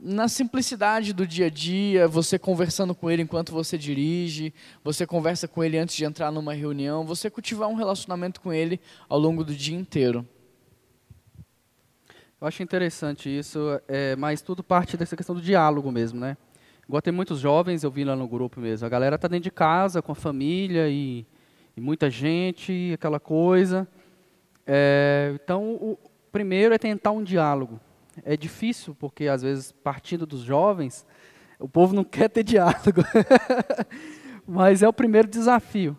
na 0.00 0.28
simplicidade 0.28 1.12
do 1.12 1.26
dia 1.26 1.46
a 1.46 1.50
dia, 1.50 2.06
você 2.06 2.38
conversando 2.38 2.94
com 2.94 3.10
ele 3.10 3.22
enquanto 3.22 3.52
você 3.52 3.76
dirige, 3.76 4.54
você 4.84 5.06
conversa 5.06 5.48
com 5.48 5.62
ele 5.64 5.76
antes 5.76 5.96
de 5.96 6.04
entrar 6.04 6.30
numa 6.30 6.54
reunião, 6.54 7.04
você 7.04 7.28
cultivar 7.28 7.68
um 7.68 7.74
relacionamento 7.74 8.40
com 8.40 8.52
ele 8.52 8.80
ao 9.08 9.18
longo 9.18 9.42
do 9.42 9.54
dia 9.54 9.76
inteiro. 9.76 10.26
Eu 12.40 12.46
acho 12.46 12.62
interessante 12.62 13.28
isso, 13.28 13.58
é, 13.88 14.14
mas 14.14 14.40
tudo 14.40 14.62
parte 14.62 14.96
dessa 14.96 15.16
questão 15.16 15.34
do 15.34 15.42
diálogo 15.42 15.90
mesmo, 15.90 16.20
né? 16.20 16.36
Igual 16.86 17.02
tem 17.02 17.12
muitos 17.12 17.40
jovens, 17.40 17.82
eu 17.82 17.90
vi 17.90 18.04
lá 18.04 18.14
no 18.14 18.28
grupo 18.28 18.60
mesmo, 18.60 18.86
a 18.86 18.88
galera 18.88 19.16
está 19.16 19.26
dentro 19.26 19.44
de 19.44 19.50
casa, 19.50 20.00
com 20.00 20.12
a 20.12 20.14
família 20.14 20.88
e, 20.88 21.26
e 21.76 21.80
muita 21.80 22.08
gente, 22.08 22.92
aquela 22.94 23.18
coisa. 23.18 23.86
É, 24.64 25.32
então, 25.42 25.74
o 25.74 25.98
primeiro 26.30 26.72
é 26.72 26.78
tentar 26.78 27.10
um 27.10 27.24
diálogo 27.24 27.80
é 28.24 28.36
difícil, 28.36 28.94
porque 28.94 29.26
às 29.28 29.42
vezes, 29.42 29.72
partindo 29.72 30.26
dos 30.26 30.40
jovens, 30.40 31.06
o 31.58 31.68
povo 31.68 31.94
não 31.94 32.04
quer 32.04 32.28
ter 32.28 32.42
diálogo. 32.42 33.02
Mas 34.46 34.82
é 34.82 34.88
o 34.88 34.92
primeiro 34.92 35.28
desafio. 35.28 35.96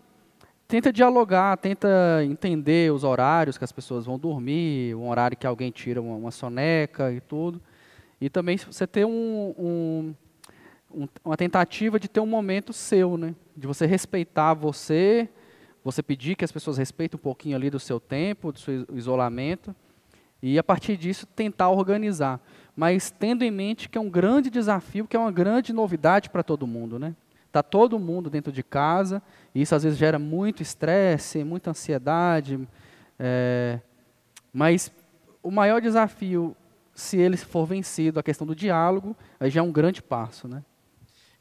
Tenta 0.68 0.94
dialogar, 0.94 1.58
tenta 1.58 1.88
entender 2.24 2.92
os 2.92 3.04
horários 3.04 3.58
que 3.58 3.64
as 3.64 3.72
pessoas 3.72 4.06
vão 4.06 4.20
dormir, 4.20 4.96
um 4.96 5.10
horário 5.10 5.36
que 5.36 5.48
alguém 5.48 5.72
tira 5.72 6.02
uma, 6.02 6.16
uma 6.16 6.32
soneca 6.32 7.12
e 7.12 7.20
tudo. 7.20 7.62
E 8.22 8.30
também 8.30 8.58
você 8.58 8.86
ter 8.86 9.06
um, 9.06 9.56
um, 9.58 10.16
um, 10.94 11.08
uma 11.26 11.38
tentativa 11.38 12.00
de 12.00 12.08
ter 12.08 12.20
um 12.20 12.26
momento 12.28 12.72
seu, 12.72 13.18
né? 13.18 13.34
de 13.56 13.66
você 13.66 13.86
respeitar 13.86 14.54
você, 14.54 15.28
você 15.84 16.04
pedir 16.04 16.36
que 16.36 16.46
as 16.46 16.52
pessoas 16.52 16.78
respeitem 16.78 17.18
um 17.18 17.22
pouquinho 17.22 17.56
ali 17.56 17.70
do 17.70 17.80
seu 17.80 18.00
tempo, 18.00 18.52
do 18.52 18.60
seu 18.60 18.86
isolamento 18.94 19.76
e 20.42 20.58
a 20.58 20.64
partir 20.64 20.98
disso 20.98 21.26
tentar 21.26 21.70
organizar. 21.70 22.40
Mas 22.76 23.12
tendo 23.12 23.44
em 23.44 23.52
mente 23.52 23.90
que 23.90 23.98
é 23.98 24.02
um 24.02 24.10
grande 24.10 24.50
desafio, 24.50 25.08
que 25.08 25.16
é 25.16 25.20
uma 25.20 25.32
grande 25.32 25.74
novidade 25.74 26.30
para 26.30 26.44
todo 26.44 26.66
mundo, 26.66 26.98
né? 26.98 27.14
Está 27.48 27.64
todo 27.64 28.00
mundo 28.00 28.30
dentro 28.30 28.52
de 28.52 28.64
casa, 28.64 29.22
e 29.54 29.62
isso 29.62 29.74
às 29.74 29.84
vezes 29.84 29.98
gera 29.98 30.20
muito 30.20 30.62
estresse, 30.62 31.44
muita 31.44 31.72
ansiedade. 31.72 32.68
É, 33.18 33.80
mas 34.54 34.92
o 35.42 35.50
maior 35.50 35.82
desafio, 35.82 36.56
se 36.94 37.18
ele 37.18 37.36
for 37.38 37.66
vencido, 37.66 38.20
a 38.20 38.24
questão 38.24 38.46
do 38.46 38.56
diálogo, 38.56 39.16
aí 39.40 39.50
já 39.50 39.62
é 39.62 39.64
um 39.64 39.72
grande 39.72 40.02
passo, 40.02 40.48
né? 40.48 40.64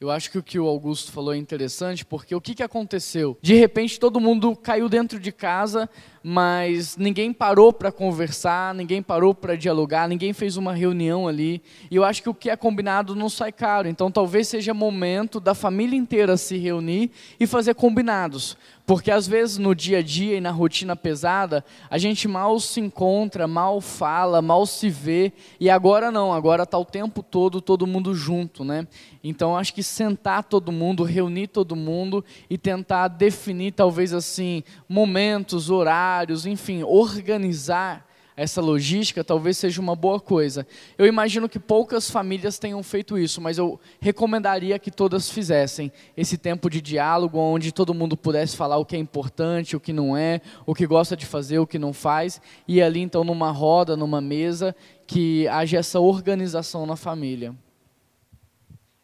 Eu 0.01 0.09
acho 0.09 0.31
que 0.31 0.37
o 0.37 0.43
que 0.43 0.57
o 0.57 0.65
Augusto 0.65 1.11
falou 1.11 1.33
é 1.33 1.37
interessante, 1.37 2.05
porque 2.05 2.33
o 2.33 2.39
que, 2.39 2.55
que 2.55 2.63
aconteceu? 2.63 3.37
De 3.41 3.53
repente 3.55 3.99
todo 3.99 4.17
mundo 4.17 4.55
caiu 4.55 4.87
dentro 4.87 5.19
de 5.19 5.29
casa, 5.29 5.89
mas 6.23 6.95
ninguém 6.95 7.33
parou 7.33 7.73
para 7.73 7.91
conversar, 7.91 8.73
ninguém 8.73 9.03
parou 9.03 9.35
para 9.35 9.57
dialogar, 9.57 10.07
ninguém 10.07 10.31
fez 10.31 10.55
uma 10.55 10.71
reunião 10.71 11.27
ali. 11.27 11.61
E 11.91 11.97
eu 11.97 12.05
acho 12.05 12.23
que 12.23 12.29
o 12.29 12.33
que 12.33 12.49
é 12.49 12.55
combinado 12.55 13.13
não 13.13 13.27
sai 13.27 13.51
caro. 13.51 13.89
Então 13.89 14.09
talvez 14.09 14.47
seja 14.47 14.73
momento 14.73 15.37
da 15.37 15.53
família 15.53 15.97
inteira 15.97 16.37
se 16.37 16.57
reunir 16.57 17.11
e 17.37 17.45
fazer 17.45 17.75
combinados. 17.75 18.55
Porque 18.89 19.11
às 19.11 19.27
vezes 19.27 19.59
no 19.59 19.75
dia 19.75 19.99
a 19.99 20.01
dia 20.01 20.35
e 20.35 20.41
na 20.41 20.49
rotina 20.49 20.95
pesada, 20.95 21.63
a 21.91 21.99
gente 21.99 22.27
mal 22.27 22.59
se 22.59 22.79
encontra, 22.79 23.47
mal 23.47 23.79
fala, 23.79 24.41
mal 24.41 24.65
se 24.65 24.89
vê, 24.89 25.31
e 25.59 25.69
agora 25.69 26.09
não, 26.09 26.33
agora 26.33 26.63
está 26.63 26.75
o 26.75 26.83
tempo 26.83 27.21
todo 27.21 27.61
todo 27.61 27.85
mundo 27.85 28.15
junto, 28.15 28.63
né? 28.63 28.87
Então 29.23 29.55
acho 29.55 29.75
que 29.75 29.83
sentar 29.83 30.43
todo 30.43 30.71
mundo, 30.71 31.03
reunir 31.03 31.49
todo 31.49 31.75
mundo 31.75 32.25
e 32.49 32.57
tentar 32.57 33.09
definir 33.09 33.73
talvez 33.73 34.11
assim 34.11 34.63
momentos, 34.89 35.69
horários, 35.69 36.47
enfim, 36.47 36.81
organizar 36.81 38.08
essa 38.39 38.61
logística 38.61 39.21
talvez 39.21 39.57
seja 39.57 39.81
uma 39.81 39.97
boa 39.97 40.17
coisa. 40.17 40.65
Eu 40.97 41.05
imagino 41.05 41.49
que 41.49 41.59
poucas 41.59 42.09
famílias 42.09 42.57
tenham 42.57 42.81
feito 42.81 43.17
isso, 43.17 43.41
mas 43.41 43.57
eu 43.57 43.77
recomendaria 43.99 44.79
que 44.79 44.89
todas 44.89 45.29
fizessem 45.29 45.91
esse 46.15 46.37
tempo 46.37 46.69
de 46.69 46.79
diálogo 46.79 47.37
onde 47.37 47.73
todo 47.73 47.93
mundo 47.93 48.15
pudesse 48.15 48.55
falar 48.55 48.77
o 48.77 48.85
que 48.85 48.95
é 48.95 48.99
importante, 48.99 49.75
o 49.75 49.79
que 49.79 49.91
não 49.91 50.15
é, 50.15 50.39
o 50.65 50.73
que 50.73 50.87
gosta 50.87 51.17
de 51.17 51.25
fazer, 51.25 51.59
o 51.59 51.67
que 51.67 51.77
não 51.77 51.91
faz, 51.91 52.41
e 52.65 52.81
ali 52.81 53.01
então 53.01 53.25
numa 53.25 53.51
roda, 53.51 53.97
numa 53.97 54.21
mesa, 54.21 54.73
que 55.05 55.45
haja 55.49 55.77
essa 55.77 55.99
organização 55.99 56.85
na 56.85 56.95
família. 56.95 57.53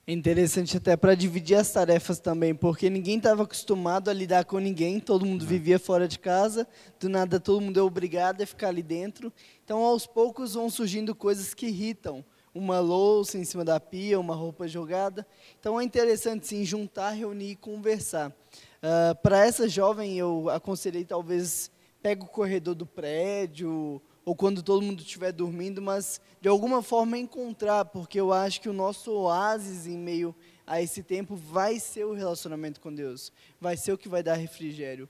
É 0.08 0.14
interessante 0.14 0.78
até 0.78 0.96
para 0.96 1.16
dividir 1.16 1.56
as 1.56 1.72
tarefas 1.72 2.20
também, 2.20 2.54
porque 2.54 2.92
ninguém 2.92 3.18
estava 3.18 3.42
acostumado 3.42 4.08
a 4.08 4.14
lidar 4.14 4.46
com 4.46 4.60
ninguém, 4.60 5.00
todo 5.00 5.26
mundo 5.26 5.44
vivia 5.44 5.80
fora 5.80 6.08
de 6.08 6.20
casa, 6.20 6.68
do 7.00 7.10
nada 7.10 7.40
todo 7.40 7.60
mundo 7.60 7.80
é 7.80 7.82
obrigado 7.82 8.40
a 8.40 8.46
ficar 8.46 8.68
ali 8.68 8.84
dentro. 8.84 9.34
Então, 9.64 9.80
aos 9.80 10.06
poucos 10.06 10.54
vão 10.54 10.70
surgindo 10.70 11.16
coisas 11.16 11.56
que 11.56 11.66
irritam. 11.66 12.24
Uma 12.54 12.80
louça 12.80 13.40
em 13.40 13.44
cima 13.44 13.66
da 13.66 13.80
pia, 13.80 14.20
uma 14.20 14.36
roupa 14.36 14.68
jogada. 14.68 15.26
Então, 15.60 15.82
é 15.82 15.84
interessante 15.84 16.46
sim 16.46 16.64
juntar, 16.64 17.10
reunir 17.10 17.52
e 17.52 17.56
conversar. 17.56 18.30
Uh, 18.30 19.16
para 19.24 19.44
essa 19.44 19.68
jovem, 19.68 20.20
eu 20.20 20.52
aconselhei 20.52 21.04
talvez 21.04 21.72
pegue 22.00 22.22
o 22.22 22.28
corredor 22.28 22.76
do 22.76 22.86
prédio, 22.86 24.00
ou 24.26 24.36
quando 24.36 24.64
todo 24.64 24.82
mundo 24.82 25.04
estiver 25.04 25.32
dormindo, 25.32 25.82
mas 25.82 26.20
de 26.42 26.50
alguma 26.50 26.82
forma 26.82 27.18
encontrar, 27.18 27.86
porque 27.86 28.20
eu 28.20 28.34
acho 28.34 28.60
que 28.60 28.68
o 28.68 28.74
nosso 28.74 29.12
oásis 29.12 29.86
em 29.86 29.98
meio 29.98 30.36
a 30.66 30.82
esse 30.82 31.04
tempo 31.04 31.36
vai 31.36 31.80
ser 31.80 32.06
o 32.06 32.14
relacionamento 32.14 32.82
com 32.82 32.94
Deus, 32.94 33.32
vai 33.62 33.78
ser 33.78 33.94
o 33.94 33.98
que 33.98 34.10
vai 34.10 34.24
dar 34.24 34.34
refrigério. 34.34 35.08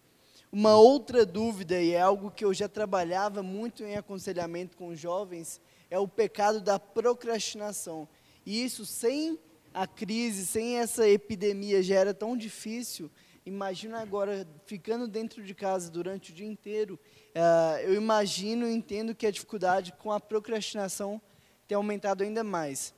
Uma 0.51 0.75
outra 0.75 1.25
dúvida, 1.25 1.82
e 1.82 1.91
é 1.91 2.01
algo 2.01 2.30
que 2.30 2.43
eu 2.43 2.54
já 2.54 2.67
trabalhava 2.67 3.41
muito 3.41 3.84
em 3.84 3.95
aconselhamento 3.95 4.75
com 4.75 4.93
jovens, 4.93 5.62
é 5.89 5.97
o 5.97 6.08
pecado 6.08 6.60
da 6.60 6.78
procrastinação. 6.78 8.08
E 8.45 8.63
isso 8.63 8.86
sem 8.86 9.39
a 9.73 9.88
crise, 9.88 10.45
sem 10.45 10.78
essa 10.78 11.08
epidemia 11.08 11.82
já 11.82 11.95
era 11.95 12.13
tão 12.13 12.38
difícil. 12.38 13.10
Imagina 13.45 13.99
agora 13.99 14.47
ficando 14.65 15.08
dentro 15.08 15.43
de 15.43 15.54
casa 15.54 15.91
durante 15.91 16.32
o 16.32 16.34
dia 16.34 16.47
inteiro 16.47 16.99
Uh, 17.35 17.79
eu 17.81 17.93
imagino 17.93 18.65
e 18.65 18.73
entendo 18.73 19.13
que 19.13 19.27
a 19.27 19.31
dificuldade 19.31 19.91
com 19.99 20.09
a 20.09 20.21
procrastinação 20.21 21.21
tem 21.67 21.75
aumentado 21.75 22.23
ainda 22.23 22.45
mais. 22.45 22.93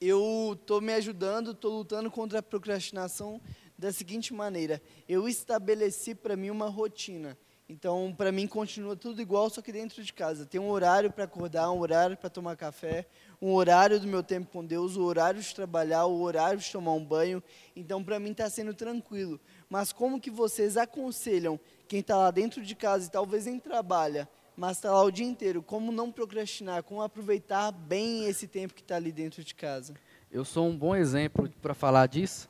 Eu 0.00 0.56
estou 0.58 0.80
me 0.80 0.92
ajudando, 0.92 1.50
estou 1.50 1.78
lutando 1.78 2.08
contra 2.12 2.38
a 2.38 2.42
procrastinação 2.42 3.40
da 3.76 3.92
seguinte 3.92 4.32
maneira: 4.32 4.80
eu 5.08 5.28
estabeleci 5.28 6.14
para 6.14 6.36
mim 6.36 6.50
uma 6.50 6.68
rotina. 6.68 7.36
Então, 7.68 8.12
para 8.16 8.32
mim, 8.32 8.48
continua 8.48 8.96
tudo 8.96 9.22
igual, 9.22 9.48
só 9.48 9.62
que 9.62 9.70
dentro 9.70 10.02
de 10.02 10.12
casa. 10.12 10.44
Tem 10.44 10.60
um 10.60 10.70
horário 10.70 11.10
para 11.10 11.22
acordar, 11.22 11.70
um 11.70 11.78
horário 11.78 12.16
para 12.16 12.28
tomar 12.28 12.56
café, 12.56 13.06
um 13.40 13.52
horário 13.52 14.00
do 14.00 14.08
meu 14.08 14.24
tempo 14.24 14.50
com 14.50 14.64
Deus, 14.64 14.96
o 14.96 15.04
horário 15.04 15.40
de 15.40 15.54
trabalhar, 15.54 16.04
o 16.06 16.20
horário 16.20 16.58
de 16.58 16.70
tomar 16.70 16.94
um 16.94 17.04
banho. 17.04 17.40
Então, 17.76 18.02
para 18.02 18.18
mim, 18.18 18.32
está 18.32 18.50
sendo 18.50 18.74
tranquilo. 18.74 19.40
Mas 19.68 19.92
como 19.92 20.20
que 20.20 20.32
vocês 20.32 20.76
aconselham 20.76 21.60
quem 21.90 21.98
está 21.98 22.16
lá 22.16 22.30
dentro 22.30 22.62
de 22.62 22.76
casa 22.76 23.08
e 23.08 23.10
talvez 23.10 23.46
nem 23.46 23.58
trabalha, 23.58 24.28
mas 24.56 24.76
está 24.76 24.92
lá 24.92 25.02
o 25.02 25.10
dia 25.10 25.26
inteiro, 25.26 25.60
como 25.60 25.90
não 25.90 26.12
procrastinar, 26.12 26.84
como 26.84 27.02
aproveitar 27.02 27.72
bem 27.72 28.26
esse 28.26 28.46
tempo 28.46 28.74
que 28.74 28.80
está 28.80 28.94
ali 28.94 29.10
dentro 29.10 29.42
de 29.42 29.52
casa? 29.52 29.94
Eu 30.30 30.44
sou 30.44 30.68
um 30.68 30.78
bom 30.78 30.94
exemplo 30.94 31.50
para 31.60 31.74
falar 31.74 32.06
disso, 32.06 32.48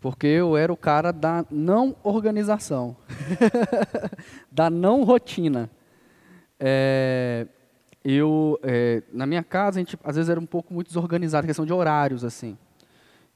porque 0.00 0.26
eu 0.26 0.56
era 0.56 0.72
o 0.72 0.76
cara 0.76 1.12
da 1.12 1.46
não 1.52 1.94
organização, 2.02 2.96
da 4.50 4.68
não 4.68 5.04
rotina. 5.04 5.70
É, 6.58 7.46
eu, 8.04 8.58
é, 8.60 9.04
na 9.12 9.24
minha 9.24 9.44
casa, 9.44 9.78
a 9.78 9.82
gente 9.84 9.96
às 10.02 10.16
vezes 10.16 10.28
era 10.28 10.40
um 10.40 10.46
pouco 10.46 10.74
muito 10.74 10.88
desorganizado, 10.88 11.46
questão 11.46 11.64
de 11.64 11.72
horários, 11.72 12.24
assim. 12.24 12.58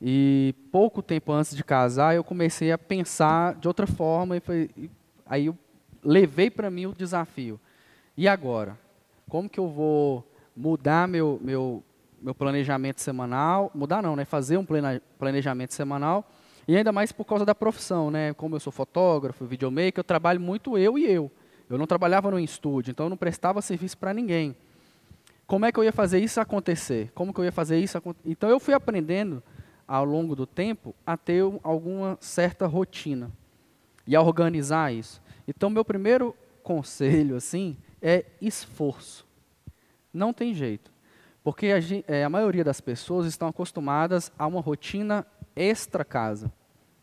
E 0.03 0.53
pouco 0.73 1.01
tempo 1.01 1.31
antes 1.31 1.57
de 1.57 1.63
casar, 1.63 2.17
eu 2.17 2.25
comecei 2.25 2.73
a 2.73 2.79
pensar 2.79 3.55
de 3.55 3.69
outra 3.69 3.87
forma 3.87 4.37
e, 4.37 4.41
foi, 4.41 4.71
e 4.77 4.91
aí 5.29 5.47
eu 5.47 5.57
levei 6.03 6.51
para 6.51 6.71
mim 6.71 6.87
o 6.87 6.95
desafio. 6.95 7.61
E 8.17 8.27
agora? 8.27 8.79
Como 9.29 9.49
que 9.49 9.61
eu 9.61 9.69
vou 9.69 10.27
mudar 10.57 11.07
meu, 11.07 11.39
meu, 11.43 11.85
meu 12.21 12.35
planejamento 12.35 13.01
semanal? 13.01 13.71
Mudar 13.75 14.03
não, 14.03 14.17
né? 14.17 14.25
Fazer 14.25 14.57
um 14.57 14.67
planejamento 15.19 15.75
semanal 15.75 16.29
e 16.67 16.77
ainda 16.77 16.93
mais 16.93 17.13
por 17.13 17.25
causa 17.25 17.47
da 17.47 17.55
profissão, 17.55 18.11
né? 18.11 18.35
Como 18.35 18.57
eu 18.57 18.61
sou 18.61 18.73
fotógrafo, 18.73 19.47
videomaker, 19.47 20.01
eu 20.01 20.05
trabalho 20.05 20.41
muito 20.41 20.77
eu 20.77 20.99
e 20.99 21.11
eu. 21.11 21.31
Eu 21.69 21.79
não 21.79 21.87
trabalhava 21.87 22.31
no 22.31 22.39
estúdio, 22.39 22.91
então 22.91 23.07
eu 23.07 23.11
não 23.11 23.17
prestava 23.17 23.63
serviço 23.63 23.97
para 23.97 24.13
ninguém. 24.13 24.57
Como 25.47 25.65
é 25.65 25.73
que 25.73 25.79
eu 25.79 25.85
ia 25.85 25.93
fazer 25.93 26.19
isso 26.19 26.41
acontecer? 26.41 27.11
Como 27.15 27.33
que 27.33 27.41
eu 27.41 27.45
ia 27.45 27.53
fazer 27.53 27.79
isso 27.79 27.97
acontecer? 27.97 28.29
Então 28.31 28.51
eu 28.51 28.61
fui 28.61 28.75
aprendendo 28.75 29.43
ao 29.87 30.05
longo 30.05 30.37
do 30.37 30.47
tempo 30.47 30.95
a 31.07 31.17
ter 31.17 31.43
alguma 31.63 32.19
certa 32.21 32.67
rotina 32.67 33.31
e 34.09 34.17
a 34.17 34.23
organizar 34.23 34.93
isso. 34.93 35.23
Então 35.47 35.69
meu 35.69 35.85
primeiro 35.85 36.35
conselho 36.65 37.37
assim 37.37 37.77
é 38.01 38.25
esforço. 38.41 39.27
Não 40.13 40.33
tem 40.33 40.55
jeito. 40.55 40.91
Porque 41.45 41.67
a, 41.67 41.79
é, 42.13 42.25
a 42.25 42.31
maioria 42.31 42.65
das 42.65 42.81
pessoas 42.81 43.27
estão 43.27 43.49
acostumadas 43.49 44.33
a 44.39 44.47
uma 44.47 44.61
rotina 44.61 45.27
extra 45.55 46.05
casa. 46.05 46.51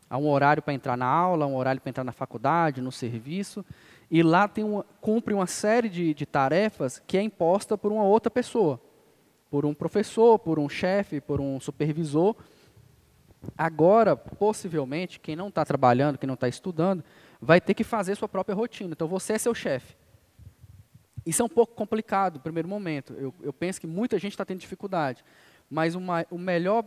Há 0.09 0.17
um 0.17 0.27
horário 0.27 0.63
para 0.63 0.73
entrar 0.73 0.97
na 0.97 1.05
aula, 1.05 1.45
um 1.45 1.55
horário 1.55 1.79
para 1.79 1.89
entrar 1.89 2.03
na 2.03 2.11
faculdade, 2.11 2.81
no 2.81 2.91
serviço, 2.91 3.63
e 4.09 4.21
lá 4.21 4.47
tem 4.47 4.63
uma, 4.63 4.85
cumpre 4.99 5.33
uma 5.33 5.47
série 5.47 5.89
de, 5.89 6.13
de 6.13 6.25
tarefas 6.25 7.01
que 7.05 7.17
é 7.17 7.21
imposta 7.21 7.77
por 7.77 7.91
uma 7.91 8.03
outra 8.03 8.29
pessoa, 8.29 8.79
por 9.49 9.65
um 9.65 9.73
professor, 9.73 10.37
por 10.39 10.59
um 10.59 10.69
chefe, 10.69 11.21
por 11.21 11.41
um 11.41 11.59
supervisor. 11.59 12.35
Agora, 13.57 14.15
possivelmente, 14.15 15.19
quem 15.19 15.35
não 15.35 15.49
está 15.49 15.63
trabalhando, 15.65 16.17
quem 16.17 16.27
não 16.27 16.33
está 16.35 16.47
estudando, 16.47 17.03
vai 17.41 17.61
ter 17.61 17.73
que 17.73 17.83
fazer 17.83 18.15
sua 18.15 18.27
própria 18.27 18.55
rotina. 18.55 18.91
Então, 18.93 19.07
você 19.07 19.33
é 19.33 19.37
seu 19.37 19.53
chefe. 19.53 19.95
Isso 21.25 21.41
é 21.41 21.45
um 21.45 21.49
pouco 21.49 21.73
complicado 21.73 22.35
no 22.35 22.39
primeiro 22.41 22.67
momento. 22.67 23.13
Eu, 23.13 23.33
eu 23.41 23.51
penso 23.51 23.81
que 23.81 23.87
muita 23.87 24.19
gente 24.19 24.33
está 24.33 24.45
tendo 24.45 24.59
dificuldade. 24.59 25.23
Mas 25.69 25.95
uma, 25.95 26.25
o 26.29 26.37
melhor 26.37 26.85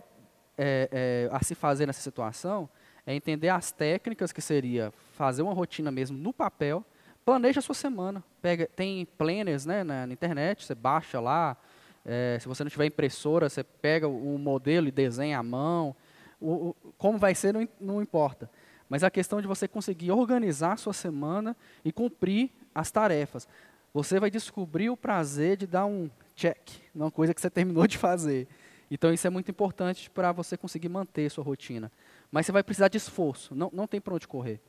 é, 0.57 0.89
é, 0.93 1.29
a 1.33 1.43
se 1.43 1.55
fazer 1.55 1.87
nessa 1.87 2.01
situação 2.01 2.69
é 3.07 3.15
entender 3.15 3.49
as 3.49 3.73
técnicas, 3.73 4.33
que 4.33 4.41
seria 4.41 4.93
fazer 5.15 5.43
uma 5.43 5.53
rotina 5.53 5.91
mesmo 5.91 6.17
no 6.17 6.33
papel, 6.33 6.85
planeja 7.25 7.59
a 7.59 7.63
sua 7.63 7.75
semana. 7.75 8.23
Pega, 8.41 8.69
tem 8.77 9.05
planners 9.05 9.67
né, 9.67 9.83
na, 9.83 10.07
na 10.07 10.13
internet, 10.13 10.65
você 10.65 10.75
baixa 10.75 11.19
lá. 11.19 11.57
É, 12.05 12.39
se 12.41 12.47
você 12.47 12.63
não 12.63 12.71
tiver 12.71 12.87
impressora, 12.87 13.49
você 13.49 13.65
pega 13.65 14.07
o 14.07 14.39
modelo 14.39 14.89
e 14.89 14.91
desenha 14.91 15.39
à 15.39 15.43
mão. 15.43 15.97
O, 16.41 16.69
o, 16.69 16.77
como 16.97 17.19
vai 17.19 17.35
ser 17.35 17.53
não, 17.53 17.69
não 17.81 18.03
importa. 18.03 18.51
Mas 18.89 19.05
a 19.05 19.11
questão 19.11 19.41
de 19.41 19.47
você 19.47 19.69
conseguir 19.69 20.13
organizar 20.13 20.79
sua 20.79 20.93
semana 20.93 21.57
e 21.85 21.93
cumprir 21.93 22.51
as 22.75 22.91
tarefas 22.91 23.47
você 23.93 24.21
vai 24.21 24.31
descobrir 24.31 24.91
o 24.91 24.97
prazer 24.97 25.57
de 25.57 25.67
dar 25.67 25.87
um 25.87 26.11
check 26.35 26.71
numa 26.95 27.11
coisa 27.11 27.35
que 27.35 27.41
você 27.41 27.51
terminou 27.51 27.87
de 27.87 27.99
fazer. 27.99 28.47
Então, 28.91 29.13
isso 29.13 29.27
é 29.27 29.31
muito 29.31 29.51
importante 29.51 30.09
para 30.09 30.33
você 30.33 30.57
conseguir 30.57 30.89
manter 30.89 31.31
sua 31.31 31.45
rotina. 31.45 31.93
Mas 32.31 32.47
você 32.47 32.53
vai 32.53 32.63
precisar 32.63 32.89
de 32.89 32.97
esforço, 32.97 33.55
não, 33.55 33.71
não 33.73 33.87
tem 33.87 34.01
para 34.01 34.15
onde 34.15 34.27
correr. 34.27 34.61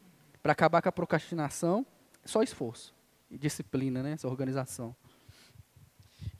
Para 0.42 0.52
acabar 0.52 0.82
com 0.82 0.90
a 0.90 0.92
procrastinação, 0.92 1.86
só 2.26 2.42
esforço 2.42 2.94
e 3.30 3.38
disciplina, 3.38 4.02
né? 4.02 4.14
essa 4.14 4.28
organização. 4.28 4.96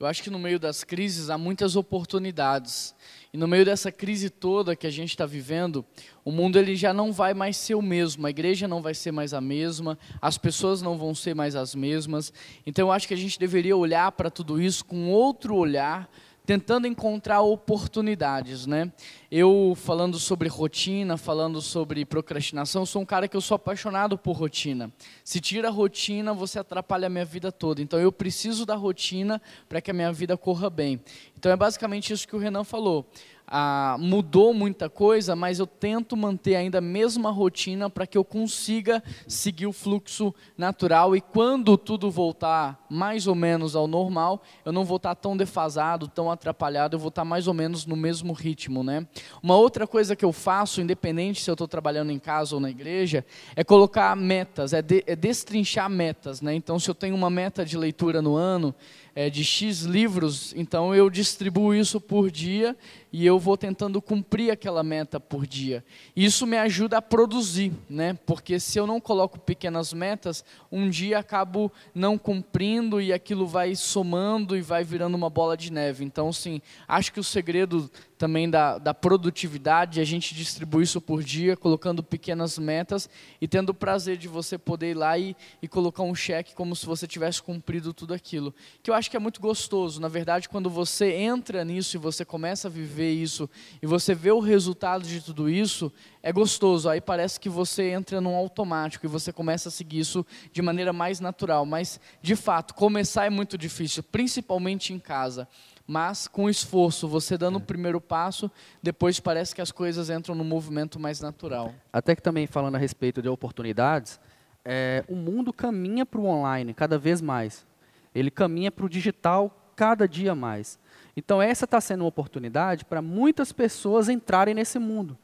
Eu 0.00 0.06
acho 0.06 0.22
que 0.22 0.30
no 0.30 0.38
meio 0.38 0.58
das 0.58 0.82
crises 0.82 1.28
há 1.28 1.36
muitas 1.36 1.76
oportunidades. 1.76 2.94
E 3.34 3.36
no 3.36 3.46
meio 3.46 3.66
dessa 3.66 3.92
crise 3.92 4.30
toda 4.30 4.74
que 4.74 4.86
a 4.86 4.90
gente 4.90 5.10
está 5.10 5.26
vivendo, 5.26 5.84
o 6.24 6.32
mundo 6.32 6.58
ele 6.58 6.74
já 6.74 6.90
não 6.90 7.12
vai 7.12 7.34
mais 7.34 7.58
ser 7.58 7.74
o 7.74 7.82
mesmo, 7.82 8.26
a 8.26 8.30
igreja 8.30 8.66
não 8.66 8.80
vai 8.80 8.94
ser 8.94 9.12
mais 9.12 9.34
a 9.34 9.42
mesma, 9.42 9.98
as 10.18 10.38
pessoas 10.38 10.80
não 10.80 10.96
vão 10.96 11.14
ser 11.14 11.34
mais 11.34 11.54
as 11.54 11.74
mesmas. 11.74 12.32
Então 12.64 12.88
eu 12.88 12.92
acho 12.92 13.06
que 13.06 13.12
a 13.12 13.16
gente 13.16 13.38
deveria 13.38 13.76
olhar 13.76 14.10
para 14.12 14.30
tudo 14.30 14.58
isso 14.58 14.86
com 14.86 15.10
outro 15.10 15.54
olhar, 15.54 16.10
tentando 16.44 16.86
encontrar 16.86 17.40
oportunidades, 17.42 18.66
né? 18.66 18.92
Eu 19.30 19.74
falando 19.76 20.18
sobre 20.18 20.48
rotina, 20.48 21.16
falando 21.16 21.60
sobre 21.60 22.04
procrastinação, 22.04 22.84
sou 22.84 23.02
um 23.02 23.06
cara 23.06 23.28
que 23.28 23.36
eu 23.36 23.40
sou 23.40 23.54
apaixonado 23.54 24.18
por 24.18 24.32
rotina. 24.32 24.92
Se 25.22 25.40
tira 25.40 25.68
a 25.68 25.70
rotina, 25.70 26.34
você 26.34 26.58
atrapalha 26.58 27.06
a 27.06 27.10
minha 27.10 27.24
vida 27.24 27.52
toda. 27.52 27.80
Então 27.80 27.98
eu 28.00 28.10
preciso 28.10 28.66
da 28.66 28.74
rotina 28.74 29.40
para 29.68 29.80
que 29.80 29.90
a 29.90 29.94
minha 29.94 30.12
vida 30.12 30.36
corra 30.36 30.68
bem. 30.68 31.00
Então 31.38 31.52
é 31.52 31.56
basicamente 31.56 32.12
isso 32.12 32.26
que 32.26 32.34
o 32.34 32.38
Renan 32.38 32.64
falou 32.64 33.06
ah, 33.50 33.96
mudou 33.98 34.54
muita 34.54 34.88
coisa, 34.88 35.34
mas 35.34 35.58
eu 35.58 35.66
tento 35.66 36.16
manter 36.16 36.54
ainda 36.54 36.78
a 36.78 36.80
mesma 36.80 37.32
rotina 37.32 37.90
para 37.90 38.06
que 38.06 38.16
eu 38.16 38.24
consiga 38.24 39.02
seguir 39.26 39.66
o 39.66 39.72
fluxo 39.72 40.32
natural 40.56 41.16
e 41.16 41.20
quando 41.20 41.76
tudo 41.76 42.08
voltar 42.08 42.86
mais 42.88 43.26
ou 43.26 43.34
menos 43.34 43.74
ao 43.74 43.88
normal, 43.88 44.42
eu 44.64 44.70
não 44.70 44.84
vou 44.84 44.98
estar 44.98 45.16
tão 45.16 45.36
defasado, 45.36 46.06
tão 46.06 46.30
atrapalhado, 46.30 46.94
eu 46.94 47.00
vou 47.00 47.08
estar 47.08 47.24
mais 47.24 47.48
ou 47.48 47.54
menos 47.54 47.84
no 47.86 47.96
mesmo 47.96 48.32
ritmo, 48.32 48.84
né? 48.84 49.04
Uma 49.42 49.56
outra 49.56 49.86
coisa 49.86 50.14
que 50.14 50.24
eu 50.24 50.32
faço, 50.32 50.80
independente 50.80 51.40
se 51.40 51.50
eu 51.50 51.54
estou 51.54 51.66
trabalhando 51.66 52.12
em 52.12 52.18
casa 52.18 52.54
ou 52.54 52.60
na 52.60 52.70
igreja, 52.70 53.24
é 53.56 53.64
colocar 53.64 54.14
metas, 54.14 54.72
é, 54.72 54.80
de, 54.80 55.02
é 55.06 55.16
destrinchar 55.16 55.90
metas, 55.90 56.40
né? 56.40 56.54
Então, 56.54 56.78
se 56.78 56.88
eu 56.88 56.94
tenho 56.94 57.16
uma 57.16 57.30
meta 57.30 57.64
de 57.64 57.76
leitura 57.76 58.22
no 58.22 58.36
ano, 58.36 58.74
é, 59.14 59.28
de 59.28 59.44
X 59.44 59.82
livros, 59.82 60.52
então 60.56 60.94
eu 60.94 61.10
distribuo 61.10 61.74
isso 61.74 62.00
por 62.00 62.30
dia 62.30 62.76
e 63.12 63.26
eu 63.26 63.38
vou 63.38 63.56
tentando 63.56 64.00
cumprir 64.00 64.50
aquela 64.50 64.82
meta 64.82 65.18
por 65.18 65.46
dia. 65.46 65.84
Isso 66.14 66.46
me 66.46 66.56
ajuda 66.56 66.98
a 66.98 67.02
produzir, 67.02 67.72
né? 67.88 68.16
Porque 68.24 68.60
se 68.60 68.78
eu 68.78 68.86
não 68.86 69.00
coloco 69.00 69.38
pequenas 69.38 69.92
metas, 69.92 70.44
um 70.70 70.88
dia 70.88 71.18
acabo 71.18 71.72
não 71.94 72.16
cumprindo 72.16 73.00
e 73.00 73.12
aquilo 73.12 73.46
vai 73.46 73.74
somando 73.74 74.56
e 74.56 74.60
vai 74.60 74.84
virando 74.84 75.16
uma 75.16 75.28
bola 75.30 75.56
de 75.56 75.72
neve. 75.72 76.04
Então, 76.04 76.32
sim, 76.32 76.62
acho 76.86 77.12
que 77.12 77.20
o 77.20 77.24
segredo 77.24 77.90
também 78.20 78.50
da, 78.50 78.76
da 78.76 78.92
produtividade, 78.92 79.98
a 79.98 80.04
gente 80.04 80.34
distribui 80.34 80.82
isso 80.82 81.00
por 81.00 81.22
dia, 81.22 81.56
colocando 81.56 82.02
pequenas 82.02 82.58
metas 82.58 83.08
e 83.40 83.48
tendo 83.48 83.70
o 83.70 83.74
prazer 83.74 84.18
de 84.18 84.28
você 84.28 84.58
poder 84.58 84.90
ir 84.90 84.94
lá 84.94 85.16
e, 85.16 85.34
e 85.62 85.66
colocar 85.66 86.02
um 86.02 86.14
cheque 86.14 86.54
como 86.54 86.76
se 86.76 86.84
você 86.84 87.06
tivesse 87.06 87.42
cumprido 87.42 87.94
tudo 87.94 88.12
aquilo. 88.12 88.54
Que 88.82 88.90
eu 88.90 88.94
acho 88.94 89.10
que 89.10 89.16
é 89.16 89.18
muito 89.18 89.40
gostoso. 89.40 90.02
Na 90.02 90.08
verdade, 90.08 90.50
quando 90.50 90.68
você 90.68 91.14
entra 91.14 91.64
nisso 91.64 91.96
e 91.96 91.98
você 91.98 92.22
começa 92.22 92.68
a 92.68 92.70
viver 92.70 93.10
isso 93.10 93.48
e 93.80 93.86
você 93.86 94.14
vê 94.14 94.30
o 94.30 94.38
resultado 94.38 95.02
de 95.06 95.22
tudo 95.22 95.48
isso, 95.48 95.90
é 96.22 96.30
gostoso. 96.30 96.90
Aí 96.90 97.00
parece 97.00 97.40
que 97.40 97.48
você 97.48 97.88
entra 97.88 98.20
num 98.20 98.36
automático 98.36 99.06
e 99.06 99.08
você 99.08 99.32
começa 99.32 99.70
a 99.70 99.72
seguir 99.72 100.00
isso 100.00 100.26
de 100.52 100.60
maneira 100.60 100.92
mais 100.92 101.20
natural. 101.20 101.64
Mas, 101.64 101.98
de 102.20 102.36
fato, 102.36 102.74
começar 102.74 103.24
é 103.24 103.30
muito 103.30 103.56
difícil, 103.56 104.02
principalmente 104.02 104.92
em 104.92 104.98
casa 104.98 105.48
mas 105.90 106.28
com 106.28 106.48
esforço, 106.48 107.08
você 107.08 107.36
dando 107.36 107.56
o 107.56 107.60
primeiro 107.60 108.00
passo, 108.00 108.48
depois 108.80 109.18
parece 109.18 109.52
que 109.52 109.60
as 109.60 109.72
coisas 109.72 110.08
entram 110.08 110.36
no 110.36 110.44
movimento 110.44 111.00
mais 111.00 111.20
natural. 111.20 111.74
Até 111.92 112.14
que 112.14 112.22
também 112.22 112.46
falando 112.46 112.76
a 112.76 112.78
respeito 112.78 113.20
de 113.20 113.28
oportunidades, 113.28 114.20
é, 114.64 115.04
o 115.08 115.16
mundo 115.16 115.52
caminha 115.52 116.06
para 116.06 116.20
o 116.20 116.26
online 116.26 116.72
cada 116.74 116.96
vez 116.96 117.20
mais. 117.20 117.66
Ele 118.14 118.30
caminha 118.30 118.70
para 118.70 118.86
o 118.86 118.88
digital 118.88 119.72
cada 119.74 120.06
dia 120.06 120.32
mais. 120.32 120.78
Então 121.16 121.42
essa 121.42 121.64
está 121.64 121.80
sendo 121.80 122.02
uma 122.02 122.08
oportunidade 122.08 122.84
para 122.84 123.02
muitas 123.02 123.50
pessoas 123.50 124.08
entrarem 124.08 124.54
nesse 124.54 124.78
mundo. 124.78 125.18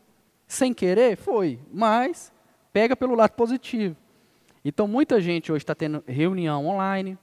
Sem 0.48 0.74
querer, 0.74 1.16
foi, 1.16 1.60
mas 1.72 2.32
pega 2.72 2.96
pelo 2.96 3.14
lado 3.14 3.34
positivo. 3.34 3.94
Então 4.64 4.88
muita 4.88 5.20
gente 5.20 5.52
hoje 5.52 5.62
está 5.62 5.76
tendo 5.76 6.02
reunião 6.08 6.66
online, 6.66 7.16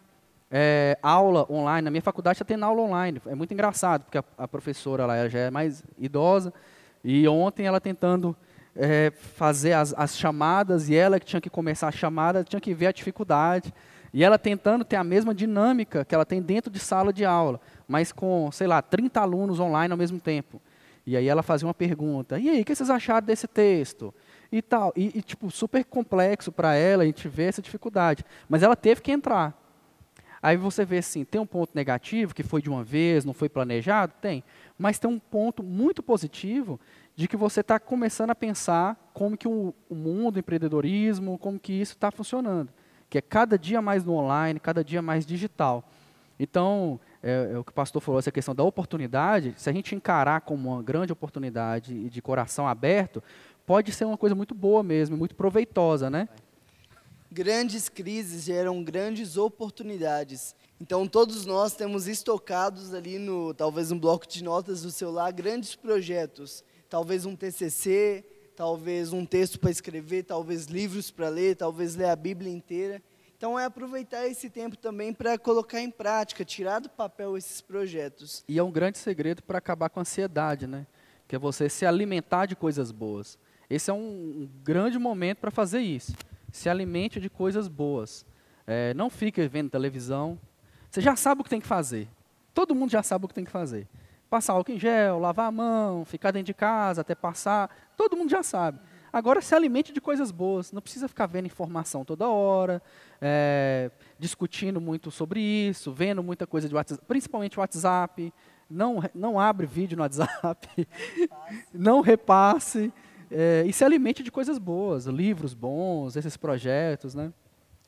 é, 0.55 0.99
aula 1.01 1.51
online. 1.51 1.83
Na 1.83 1.89
minha 1.89 2.01
faculdade 2.01 2.35
está 2.35 2.45
tendo 2.45 2.63
aula 2.63 2.79
online. 2.83 3.19
É 3.25 3.33
muito 3.33 3.51
engraçado, 3.51 4.03
porque 4.03 4.19
a, 4.19 4.23
a 4.37 4.47
professora 4.47 5.03
lá 5.07 5.27
já 5.27 5.39
é 5.39 5.49
mais 5.49 5.83
idosa. 5.97 6.53
E 7.03 7.27
ontem 7.27 7.65
ela 7.65 7.81
tentando 7.81 8.35
é, 8.75 9.11
fazer 9.15 9.73
as, 9.73 9.95
as, 9.97 10.15
chamadas, 10.15 10.89
e 10.89 10.95
ela 10.95 11.19
que 11.19 11.25
tinha 11.25 11.41
que 11.41 11.49
começar 11.49 11.87
a 11.87 11.91
chamada, 11.91 12.43
tinha 12.43 12.61
que 12.61 12.71
ver 12.71 12.85
a 12.85 12.91
dificuldade. 12.91 13.73
E 14.13 14.23
ela 14.23 14.37
tentando 14.37 14.85
ter 14.85 14.95
a 14.95 15.03
mesma 15.03 15.33
dinâmica 15.33 16.05
que 16.05 16.13
ela 16.13 16.23
tem 16.23 16.39
dentro 16.39 16.71
de 16.71 16.77
sala 16.77 17.11
de 17.11 17.25
aula, 17.25 17.59
mas 17.87 18.11
com, 18.11 18.51
sei 18.51 18.67
lá, 18.67 18.79
30 18.79 19.19
alunos 19.19 19.59
online 19.59 19.91
ao 19.91 19.97
mesmo 19.97 20.19
tempo. 20.19 20.61
E 21.03 21.17
aí 21.17 21.27
ela 21.27 21.41
fazia 21.41 21.67
uma 21.67 21.73
pergunta, 21.73 22.37
e 22.37 22.47
aí, 22.47 22.61
o 22.61 22.65
que 22.65 22.75
vocês 22.75 22.91
acharam 22.91 23.25
desse 23.25 23.47
texto? 23.47 24.13
E 24.51 24.61
tal, 24.61 24.93
e, 24.95 25.17
e 25.17 25.21
tipo, 25.23 25.49
super 25.49 25.83
complexo 25.83 26.51
para 26.51 26.75
ela, 26.75 27.01
a 27.01 27.05
gente 27.07 27.27
vê 27.27 27.45
essa 27.45 27.61
dificuldade. 27.61 28.23
Mas 28.47 28.61
ela 28.61 28.75
teve 28.75 29.01
que 29.01 29.11
entrar. 29.11 29.62
Aí 30.43 30.57
você 30.57 30.83
vê 30.83 30.97
assim, 30.97 31.23
tem 31.23 31.39
um 31.39 31.45
ponto 31.45 31.71
negativo, 31.73 32.35
que 32.35 32.43
foi 32.43 32.61
de 32.61 32.69
uma 32.69 32.83
vez, 32.83 33.23
não 33.23 33.31
foi 33.31 33.47
planejado? 33.47 34.11
Tem. 34.19 34.43
Mas 34.77 34.99
tem 34.99 35.09
um 35.09 35.17
ponto 35.17 35.63
muito 35.63 36.03
positivo 36.03 36.77
de 37.15 37.29
que 37.29 37.37
você 37.37 37.61
está 37.61 37.79
começando 37.79 38.31
a 38.31 38.35
pensar 38.35 39.09
como 39.13 39.37
que 39.37 39.47
o, 39.47 39.73
o 39.89 39.95
mundo, 39.95 40.35
o 40.35 40.39
empreendedorismo, 40.39 41.37
como 41.37 41.57
que 41.57 41.71
isso 41.71 41.93
está 41.93 42.11
funcionando. 42.11 42.69
Que 43.09 43.19
é 43.19 43.21
cada 43.21 43.57
dia 43.57 43.81
mais 43.81 44.03
no 44.03 44.15
online, 44.15 44.59
cada 44.59 44.83
dia 44.83 45.01
mais 45.01 45.25
digital. 45.25 45.89
Então, 46.37 46.99
é, 47.21 47.51
é, 47.53 47.57
o 47.57 47.63
que 47.63 47.71
o 47.71 47.73
pastor 47.73 48.01
falou, 48.01 48.19
essa 48.19 48.31
questão 48.31 48.53
da 48.53 48.63
oportunidade, 48.63 49.53
se 49.55 49.69
a 49.69 49.73
gente 49.73 49.95
encarar 49.95 50.41
como 50.41 50.73
uma 50.73 50.83
grande 50.83 51.13
oportunidade 51.13 51.95
e 51.95 52.09
de 52.09 52.21
coração 52.21 52.67
aberto, 52.67 53.23
pode 53.65 53.93
ser 53.93 54.03
uma 54.03 54.17
coisa 54.17 54.35
muito 54.35 54.53
boa 54.53 54.83
mesmo, 54.83 55.15
muito 55.15 55.35
proveitosa, 55.35 56.09
né? 56.09 56.27
Grandes 57.33 57.89
crises 57.89 58.43
geram 58.43 58.83
grandes 58.83 59.37
oportunidades. 59.37 60.55
Então 60.79 61.07
todos 61.07 61.47
nós 61.47 61.73
temos 61.73 62.07
estocados 62.07 62.93
ali 62.93 63.17
no 63.17 63.55
talvez 63.55 63.91
um 63.91 63.97
bloco 63.97 64.27
de 64.27 64.43
notas 64.43 64.83
do 64.83 64.91
celular 64.91 65.31
grandes 65.31 65.73
projetos, 65.73 66.63
talvez 66.87 67.25
um 67.25 67.35
TCC, 67.35 68.23
talvez 68.55 69.11
um 69.11 69.25
texto 69.25 69.59
para 69.59 69.71
escrever, 69.71 70.25
talvez 70.25 70.65
livros 70.65 71.09
para 71.09 71.27
ler, 71.27 71.55
talvez 71.55 71.95
ler 71.95 72.09
a 72.09 72.15
Bíblia 72.15 72.53
inteira. 72.53 73.01
Então 73.35 73.59
é 73.59 73.65
aproveitar 73.65 74.27
esse 74.27 74.47
tempo 74.47 74.77
também 74.77 75.11
para 75.11 75.35
colocar 75.35 75.81
em 75.81 75.89
prática, 75.89 76.45
tirar 76.45 76.81
do 76.81 76.89
papel 76.89 77.35
esses 77.35 77.61
projetos. 77.61 78.43
E 78.47 78.59
é 78.59 78.63
um 78.63 78.71
grande 78.71 78.99
segredo 78.99 79.41
para 79.41 79.57
acabar 79.57 79.89
com 79.89 79.99
a 79.99 80.01
ansiedade, 80.01 80.67
né? 80.67 80.85
Que 81.27 81.35
é 81.35 81.39
você 81.39 81.67
se 81.67 81.83
alimentar 81.83 82.45
de 82.45 82.55
coisas 82.55 82.91
boas. 82.91 83.39
Esse 83.67 83.89
é 83.89 83.93
um, 83.93 84.47
grande 84.63 84.99
momento 84.99 85.39
para 85.39 85.49
fazer 85.49 85.79
isso 85.79 86.13
se 86.53 86.69
alimente 86.69 87.19
de 87.19 87.31
coisas 87.31 87.67
boas. 87.67 88.25
É, 88.67 88.93
não 88.93 89.09
fique 89.09 89.45
vendo 89.47 89.71
televisão. 89.71 90.39
Você 90.89 91.01
já 91.01 91.15
sabe 91.15 91.41
o 91.41 91.43
que 91.43 91.49
tem 91.49 91.59
que 91.59 91.67
fazer. 91.67 92.07
Todo 92.53 92.75
mundo 92.75 92.91
já 92.91 93.01
sabe 93.01 93.25
o 93.25 93.27
que 93.27 93.33
tem 93.33 93.43
que 93.43 93.51
fazer. 93.51 93.87
Passar 94.29 94.53
álcool 94.53 94.71
em 94.71 94.79
gel, 94.79 95.17
lavar 95.17 95.47
a 95.47 95.51
mão, 95.51 96.05
ficar 96.05 96.29
dentro 96.29 96.45
de 96.45 96.53
casa 96.53 97.01
até 97.01 97.15
passar. 97.15 97.75
Todo 97.97 98.15
mundo 98.15 98.29
já 98.29 98.43
sabe. 98.43 98.79
Agora 99.11 99.41
se 99.41 99.55
alimente 99.55 99.91
de 99.91 99.99
coisas 99.99 100.29
boas. 100.29 100.71
Não 100.71 100.81
precisa 100.81 101.07
ficar 101.07 101.25
vendo 101.25 101.47
informação 101.47 102.05
toda 102.05 102.29
hora, 102.29 102.83
é, 103.19 103.89
discutindo 104.19 104.79
muito 104.79 105.09
sobre 105.09 105.41
isso, 105.41 105.91
vendo 105.91 106.21
muita 106.21 106.45
coisa 106.45 106.69
de 106.69 106.75
WhatsApp, 106.75 107.03
principalmente 107.07 107.59
WhatsApp. 107.59 108.31
Não, 108.69 109.03
não 109.13 109.39
abre 109.39 109.65
vídeo 109.65 109.97
no 109.97 110.03
WhatsApp. 110.03 110.87
não 111.73 111.99
repasse. 111.99 112.93
É, 113.35 113.63
e 113.65 113.73
se 113.73 113.83
alimente 113.83 114.21
de 114.21 114.31
coisas 114.31 114.59
boas, 114.59 115.05
livros 115.05 115.55
bons, 115.55 116.15
esses 116.15 116.37
projetos, 116.37 117.15
né? 117.15 117.33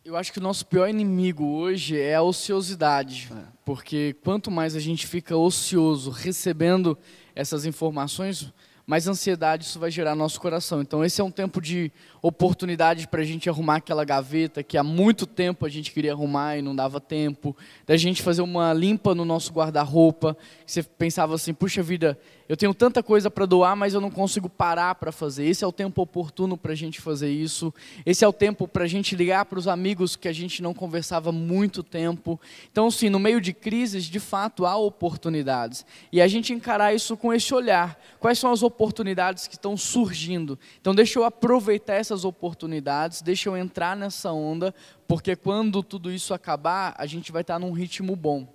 Eu 0.03 0.15
acho 0.15 0.33
que 0.33 0.39
o 0.39 0.41
nosso 0.41 0.65
pior 0.65 0.89
inimigo 0.89 1.45
hoje 1.45 1.99
é 1.99 2.15
a 2.15 2.21
ociosidade. 2.21 3.29
É. 3.31 3.43
Porque 3.63 4.15
quanto 4.23 4.49
mais 4.49 4.75
a 4.75 4.79
gente 4.79 5.05
fica 5.05 5.37
ocioso 5.37 6.09
recebendo 6.09 6.97
essas 7.35 7.65
informações, 7.65 8.51
mais 8.85 9.07
ansiedade 9.07 9.65
isso 9.65 9.79
vai 9.79 9.89
gerar 9.89 10.11
no 10.11 10.19
nosso 10.19 10.39
coração. 10.39 10.81
Então, 10.81 11.03
esse 11.03 11.19
é 11.19 11.23
um 11.23 11.31
tempo 11.31 11.59
de 11.59 11.91
oportunidade 12.21 13.07
para 13.07 13.21
a 13.21 13.25
gente 13.25 13.49
arrumar 13.49 13.77
aquela 13.77 14.05
gaveta 14.05 14.61
que 14.61 14.77
há 14.77 14.83
muito 14.83 15.25
tempo 15.25 15.65
a 15.65 15.69
gente 15.69 15.91
queria 15.91 16.13
arrumar 16.13 16.57
e 16.57 16.61
não 16.61 16.75
dava 16.75 17.01
tempo, 17.01 17.55
da 17.85 17.97
gente 17.97 18.21
fazer 18.21 18.41
uma 18.41 18.73
limpa 18.73 19.15
no 19.15 19.25
nosso 19.25 19.51
guarda-roupa. 19.51 20.37
Você 20.65 20.83
pensava 20.83 21.33
assim: 21.33 21.53
puxa 21.53 21.81
vida, 21.81 22.17
eu 22.47 22.55
tenho 22.55 22.73
tanta 22.75 23.01
coisa 23.01 23.31
para 23.31 23.45
doar, 23.45 23.75
mas 23.75 23.95
eu 23.95 24.01
não 24.01 24.11
consigo 24.11 24.47
parar 24.47 24.93
para 24.95 25.11
fazer. 25.11 25.45
Esse 25.45 25.63
é 25.63 25.67
o 25.67 25.71
tempo 25.71 26.01
oportuno 26.01 26.55
para 26.55 26.73
a 26.73 26.75
gente 26.75 27.01
fazer 27.01 27.29
isso. 27.29 27.73
Esse 28.05 28.23
é 28.23 28.27
o 28.27 28.33
tempo 28.33 28.67
para 28.67 28.83
a 28.83 28.87
gente 28.87 29.15
ligar 29.15 29.45
para 29.45 29.57
os 29.57 29.67
amigos 29.67 30.15
que 30.15 30.27
a 30.27 30.33
gente 30.33 30.61
não 30.61 30.71
conversava 30.71 31.29
há 31.29 31.33
muito 31.33 31.81
tempo. 31.81 32.39
Então, 32.71 32.91
sim, 32.91 33.09
no 33.09 33.17
meio 33.17 33.41
de 33.41 33.51
crises, 33.51 34.05
de 34.05 34.19
fato, 34.19 34.63
há 34.63 34.77
oportunidades. 34.77 35.85
E 36.11 36.21
a 36.21 36.27
gente 36.27 36.53
encarar 36.53 36.93
isso 36.93 37.17
com 37.17 37.33
esse 37.33 37.51
olhar. 37.51 37.99
Quais 38.19 38.37
são 38.37 38.51
as 38.51 38.61
oportunidades 38.61 39.47
que 39.47 39.55
estão 39.55 39.75
surgindo? 39.75 40.59
Então, 40.79 40.93
deixa 40.93 41.17
eu 41.17 41.23
aproveitar 41.23 41.95
essas 41.95 42.23
oportunidades, 42.23 43.23
deixa 43.23 43.49
eu 43.49 43.57
entrar 43.57 43.95
nessa 43.95 44.31
onda, 44.31 44.73
porque 45.07 45.35
quando 45.35 45.81
tudo 45.81 46.11
isso 46.11 46.31
acabar, 46.31 46.93
a 46.95 47.07
gente 47.07 47.31
vai 47.31 47.41
estar 47.41 47.57
num 47.57 47.71
ritmo 47.71 48.15
bom. 48.15 48.47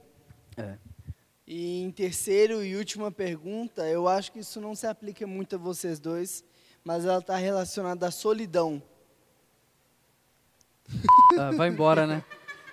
É. 0.57 0.90
E 1.53 1.83
em 1.83 1.91
terceiro 1.91 2.63
e 2.65 2.77
última 2.77 3.11
pergunta, 3.11 3.85
eu 3.89 4.07
acho 4.07 4.31
que 4.31 4.39
isso 4.39 4.61
não 4.61 4.73
se 4.73 4.87
aplica 4.87 5.27
muito 5.27 5.57
a 5.57 5.59
vocês 5.59 5.99
dois, 5.99 6.45
mas 6.85 7.05
ela 7.05 7.19
está 7.19 7.35
relacionada 7.35 8.07
à 8.07 8.11
solidão. 8.13 8.81
Ah, 11.37 11.51
vai 11.51 11.69
embora, 11.69 12.07
né? 12.07 12.25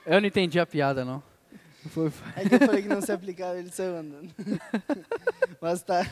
Eu 0.05 0.21
não 0.21 0.27
entendi 0.27 0.59
a 0.59 0.65
piada, 0.67 1.03
não. 1.03 1.23
Foi, 1.89 2.11
foi. 2.11 2.27
É 2.35 2.47
que 2.47 2.53
eu 2.53 2.59
falei 2.59 2.83
que 2.83 2.87
não 2.87 3.01
se 3.01 3.11
aplicava, 3.11 3.57
ele 3.57 3.71
saiu 3.71 3.97
andando. 3.97 4.31
mas 5.59 5.81
tá. 5.81 6.03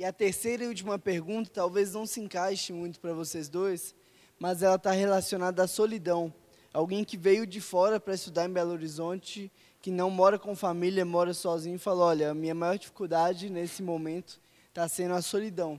E 0.00 0.04
a 0.04 0.12
terceira 0.12 0.64
e 0.64 0.66
última 0.66 0.98
pergunta 0.98 1.48
talvez 1.54 1.92
não 1.92 2.06
se 2.06 2.20
encaixe 2.20 2.72
muito 2.72 2.98
para 2.98 3.12
vocês 3.12 3.48
dois, 3.48 3.94
mas 4.36 4.64
ela 4.64 4.74
está 4.74 4.90
relacionada 4.90 5.62
à 5.62 5.68
solidão. 5.68 6.34
Alguém 6.74 7.04
que 7.04 7.16
veio 7.16 7.46
de 7.46 7.60
fora 7.60 8.00
para 8.00 8.14
estudar 8.14 8.46
em 8.46 8.52
Belo 8.52 8.72
Horizonte 8.72 9.48
que 9.82 9.90
não 9.90 10.08
mora 10.08 10.38
com 10.38 10.54
família, 10.54 11.04
mora 11.04 11.34
sozinho, 11.34 11.76
fala: 11.76 12.04
olha, 12.04 12.30
a 12.30 12.34
minha 12.34 12.54
maior 12.54 12.78
dificuldade 12.78 13.50
nesse 13.50 13.82
momento 13.82 14.40
está 14.68 14.88
sendo 14.88 15.14
a 15.14 15.20
solidão. 15.20 15.78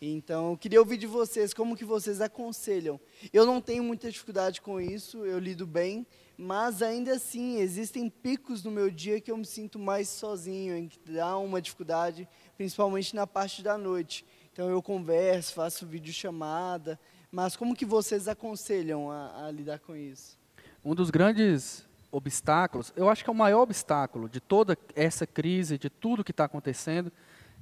Então, 0.00 0.50
eu 0.50 0.56
queria 0.56 0.78
ouvir 0.78 0.98
de 0.98 1.06
vocês 1.06 1.52
como 1.52 1.76
que 1.76 1.84
vocês 1.84 2.20
aconselham. 2.20 3.00
Eu 3.32 3.44
não 3.44 3.60
tenho 3.60 3.82
muita 3.82 4.10
dificuldade 4.10 4.60
com 4.60 4.80
isso, 4.80 5.24
eu 5.24 5.38
lido 5.38 5.66
bem, 5.66 6.06
mas 6.36 6.82
ainda 6.82 7.14
assim 7.14 7.56
existem 7.56 8.08
picos 8.08 8.62
no 8.62 8.70
meu 8.70 8.90
dia 8.90 9.20
que 9.20 9.30
eu 9.30 9.36
me 9.36 9.46
sinto 9.46 9.78
mais 9.78 10.08
sozinho, 10.08 10.76
em 10.76 10.88
que 10.88 10.98
dá 11.10 11.36
uma 11.38 11.60
dificuldade, 11.60 12.28
principalmente 12.56 13.16
na 13.16 13.26
parte 13.26 13.62
da 13.62 13.76
noite. 13.76 14.24
Então 14.52 14.68
eu 14.68 14.80
converso, 14.80 15.54
faço 15.54 15.86
videochamada, 15.86 17.00
mas 17.32 17.56
como 17.56 17.74
que 17.74 17.86
vocês 17.86 18.28
aconselham 18.28 19.10
a, 19.10 19.46
a 19.46 19.50
lidar 19.50 19.80
com 19.80 19.96
isso? 19.96 20.38
Um 20.84 20.94
dos 20.94 21.10
grandes 21.10 21.84
obstáculos, 22.14 22.92
eu 22.94 23.08
acho 23.08 23.24
que 23.24 23.28
é 23.28 23.32
o 23.32 23.36
maior 23.36 23.62
obstáculo 23.62 24.28
de 24.28 24.40
toda 24.40 24.78
essa 24.94 25.26
crise, 25.26 25.76
de 25.76 25.90
tudo 25.90 26.22
que 26.22 26.30
está 26.30 26.44
acontecendo, 26.44 27.10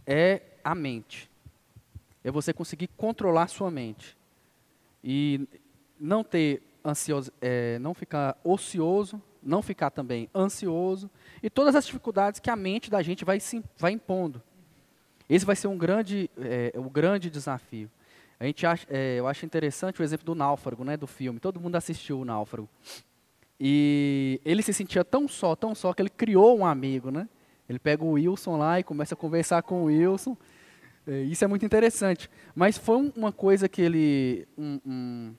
é 0.06 0.42
a 0.62 0.74
mente. 0.74 1.30
É 2.22 2.30
você 2.30 2.52
conseguir 2.52 2.88
controlar 2.88 3.48
sua 3.48 3.70
mente. 3.70 4.16
E 5.02 5.48
não 5.98 6.22
ter 6.22 6.62
ansioso, 6.84 7.32
é, 7.40 7.78
não 7.78 7.94
ficar 7.94 8.38
ocioso, 8.44 9.20
não 9.42 9.62
ficar 9.62 9.90
também 9.90 10.28
ansioso, 10.34 11.10
e 11.42 11.48
todas 11.48 11.74
as 11.74 11.86
dificuldades 11.86 12.38
que 12.38 12.50
a 12.50 12.56
mente 12.56 12.90
da 12.90 13.02
gente 13.02 13.24
vai, 13.24 13.40
sim, 13.40 13.64
vai 13.78 13.92
impondo. 13.92 14.42
Esse 15.28 15.46
vai 15.46 15.56
ser 15.56 15.68
um 15.68 15.78
grande, 15.78 16.30
é, 16.36 16.78
um 16.78 16.88
grande 16.88 17.30
desafio. 17.30 17.90
A 18.38 18.44
gente 18.44 18.66
acha, 18.66 18.86
é, 18.90 19.18
eu 19.18 19.26
acho 19.26 19.46
interessante 19.46 20.00
o 20.00 20.04
exemplo 20.04 20.26
do 20.26 20.34
náufrago, 20.34 20.84
né, 20.84 20.96
do 20.96 21.06
filme. 21.06 21.40
Todo 21.40 21.60
mundo 21.60 21.76
assistiu 21.76 22.20
o 22.20 22.24
náufrago. 22.24 22.68
E 23.64 24.40
ele 24.44 24.60
se 24.60 24.72
sentia 24.72 25.04
tão 25.04 25.28
só, 25.28 25.54
tão 25.54 25.72
só, 25.72 25.92
que 25.92 26.02
ele 26.02 26.10
criou 26.10 26.58
um 26.58 26.66
amigo, 26.66 27.12
né? 27.12 27.28
Ele 27.68 27.78
pega 27.78 28.02
o 28.02 28.14
Wilson 28.14 28.56
lá 28.56 28.80
e 28.80 28.82
começa 28.82 29.14
a 29.14 29.16
conversar 29.16 29.62
com 29.62 29.82
o 29.82 29.84
Wilson. 29.84 30.36
É, 31.06 31.22
isso 31.22 31.44
é 31.44 31.46
muito 31.46 31.64
interessante. 31.64 32.28
Mas 32.56 32.76
foi 32.76 33.12
uma 33.16 33.30
coisa 33.30 33.68
que 33.68 33.80
ele. 33.80 34.48
Um, 34.58 34.80
um, 34.84 35.34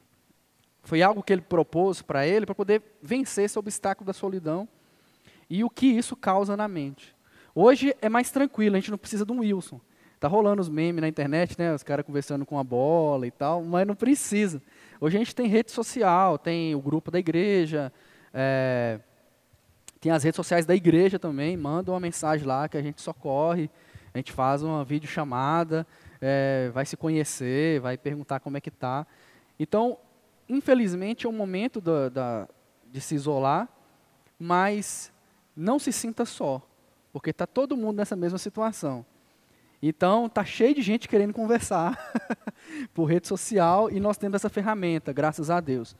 foi 0.83 1.01
algo 1.01 1.21
que 1.21 1.33
ele 1.33 1.41
propôs 1.41 2.01
para 2.01 2.25
ele 2.25 2.45
para 2.45 2.55
poder 2.55 2.81
vencer 3.01 3.43
esse 3.43 3.59
obstáculo 3.59 4.07
da 4.07 4.13
solidão 4.13 4.69
e 5.49 5.61
o 5.65 5.69
que 5.69 5.87
isso 5.87 6.15
causa 6.15 6.55
na 6.55 6.65
mente. 6.69 7.13
Hoje 7.53 7.93
é 8.01 8.07
mais 8.07 8.31
tranquilo, 8.31 8.77
a 8.77 8.79
gente 8.79 8.89
não 8.89 8.97
precisa 8.97 9.25
de 9.25 9.33
um 9.33 9.41
Wilson. 9.41 9.81
Tá 10.17 10.29
rolando 10.29 10.61
os 10.61 10.69
memes 10.69 11.01
na 11.01 11.09
internet, 11.09 11.59
né? 11.59 11.75
Os 11.75 11.83
caras 11.83 12.05
conversando 12.05 12.45
com 12.45 12.57
a 12.57 12.63
bola 12.63 13.27
e 13.27 13.31
tal, 13.31 13.61
mas 13.65 13.85
não 13.85 13.95
precisa. 13.95 14.61
Hoje 15.01 15.17
a 15.17 15.19
gente 15.19 15.35
tem 15.35 15.47
rede 15.47 15.71
social, 15.71 16.37
tem 16.37 16.73
o 16.73 16.79
grupo 16.79 17.11
da 17.11 17.19
igreja, 17.19 17.91
é, 18.33 18.99
tem 19.99 20.11
as 20.11 20.23
redes 20.23 20.35
sociais 20.35 20.65
da 20.65 20.75
igreja 20.75 21.17
também, 21.17 21.55
manda 21.55 21.91
uma 21.91 21.99
mensagem 21.99 22.45
lá 22.45 22.67
que 22.67 22.75
a 22.75 22.81
gente 22.81 23.01
socorre, 23.01 23.69
a 24.13 24.17
gente 24.17 24.31
faz 24.31 24.61
uma 24.61 24.83
videochamada, 24.83 25.87
é, 26.19 26.69
vai 26.73 26.85
se 26.85 26.97
conhecer, 26.97 27.79
vai 27.79 27.97
perguntar 27.97 28.39
como 28.39 28.57
é 28.57 28.61
que 28.61 28.69
está. 28.69 29.07
Então, 29.59 29.97
infelizmente, 30.49 31.25
é 31.25 31.29
um 31.29 31.33
momento 31.33 31.79
da, 31.79 32.09
da, 32.09 32.47
de 32.91 32.99
se 32.99 33.15
isolar, 33.15 33.69
mas 34.37 35.11
não 35.55 35.79
se 35.79 35.91
sinta 35.91 36.25
só, 36.25 36.61
porque 37.11 37.29
está 37.29 37.47
todo 37.47 37.77
mundo 37.77 37.97
nessa 37.97 38.15
mesma 38.15 38.37
situação. 38.37 39.05
Então, 39.81 40.27
está 40.27 40.45
cheio 40.45 40.73
de 40.73 40.81
gente 40.81 41.09
querendo 41.09 41.33
conversar 41.33 41.97
por 42.93 43.05
rede 43.05 43.27
social 43.27 43.89
e 43.91 43.99
nós 43.99 44.17
temos 44.17 44.35
essa 44.35 44.49
ferramenta, 44.49 45.11
graças 45.11 45.49
a 45.49 45.59
Deus. 45.59 45.95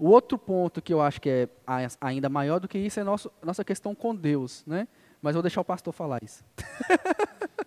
O 0.00 0.08
outro 0.08 0.38
ponto 0.38 0.80
que 0.80 0.94
eu 0.94 1.02
acho 1.02 1.20
que 1.20 1.28
é 1.28 1.48
ainda 2.00 2.30
maior 2.30 2.58
do 2.58 2.66
que 2.66 2.78
isso 2.78 2.98
é 2.98 3.04
nosso, 3.04 3.30
nossa 3.42 3.62
questão 3.62 3.94
com 3.94 4.16
Deus, 4.16 4.64
né? 4.66 4.88
Mas 5.20 5.34
vou 5.34 5.42
deixar 5.42 5.60
o 5.60 5.64
pastor 5.64 5.92
falar 5.92 6.24
isso. 6.24 6.42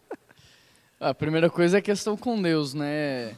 a 1.00 1.14
primeira 1.14 1.48
coisa 1.48 1.78
é 1.78 1.80
a 1.80 1.82
questão 1.82 2.18
com 2.18 2.42
Deus, 2.42 2.74
né? 2.74 3.38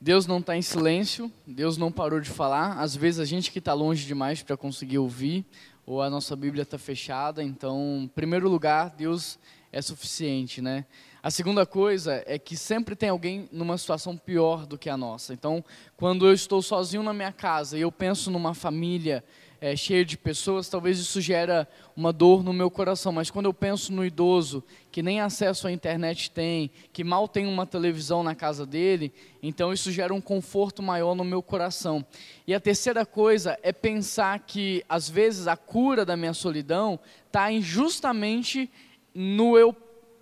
Deus 0.00 0.28
não 0.28 0.38
está 0.38 0.56
em 0.56 0.62
silêncio, 0.62 1.28
Deus 1.44 1.76
não 1.76 1.90
parou 1.90 2.20
de 2.20 2.30
falar. 2.30 2.78
Às 2.78 2.94
vezes 2.94 3.18
a 3.18 3.24
gente 3.24 3.50
que 3.50 3.58
está 3.58 3.74
longe 3.74 4.06
demais 4.06 4.44
para 4.44 4.56
conseguir 4.56 4.98
ouvir, 4.98 5.44
ou 5.84 6.00
a 6.00 6.08
nossa 6.08 6.36
Bíblia 6.36 6.62
está 6.62 6.78
fechada. 6.78 7.42
Então, 7.42 8.02
em 8.04 8.08
primeiro 8.08 8.48
lugar, 8.48 8.90
Deus 8.90 9.40
é 9.72 9.82
suficiente, 9.82 10.62
né? 10.62 10.86
A 11.26 11.30
segunda 11.32 11.66
coisa 11.66 12.22
é 12.24 12.38
que 12.38 12.56
sempre 12.56 12.94
tem 12.94 13.08
alguém 13.08 13.48
numa 13.50 13.76
situação 13.76 14.16
pior 14.16 14.64
do 14.64 14.78
que 14.78 14.88
a 14.88 14.96
nossa. 14.96 15.34
Então, 15.34 15.64
quando 15.96 16.24
eu 16.24 16.32
estou 16.32 16.62
sozinho 16.62 17.02
na 17.02 17.12
minha 17.12 17.32
casa 17.32 17.76
e 17.76 17.80
eu 17.80 17.90
penso 17.90 18.30
numa 18.30 18.54
família 18.54 19.24
é, 19.60 19.74
cheia 19.74 20.04
de 20.04 20.16
pessoas, 20.16 20.68
talvez 20.68 21.00
isso 21.00 21.20
gera 21.20 21.68
uma 21.96 22.12
dor 22.12 22.44
no 22.44 22.52
meu 22.52 22.70
coração. 22.70 23.10
Mas 23.10 23.28
quando 23.28 23.46
eu 23.46 23.52
penso 23.52 23.92
no 23.92 24.04
idoso 24.04 24.62
que 24.92 25.02
nem 25.02 25.20
acesso 25.20 25.66
à 25.66 25.72
internet 25.72 26.30
tem, 26.30 26.70
que 26.92 27.02
mal 27.02 27.26
tem 27.26 27.44
uma 27.44 27.66
televisão 27.66 28.22
na 28.22 28.36
casa 28.36 28.64
dele, 28.64 29.12
então 29.42 29.72
isso 29.72 29.90
gera 29.90 30.14
um 30.14 30.20
conforto 30.20 30.80
maior 30.80 31.16
no 31.16 31.24
meu 31.24 31.42
coração. 31.42 32.06
E 32.46 32.54
a 32.54 32.60
terceira 32.60 33.04
coisa 33.04 33.58
é 33.64 33.72
pensar 33.72 34.38
que 34.38 34.84
às 34.88 35.10
vezes 35.10 35.48
a 35.48 35.56
cura 35.56 36.04
da 36.04 36.16
minha 36.16 36.34
solidão 36.34 37.00
está 37.26 37.50
justamente 37.58 38.70
no 39.12 39.58
eu 39.58 39.72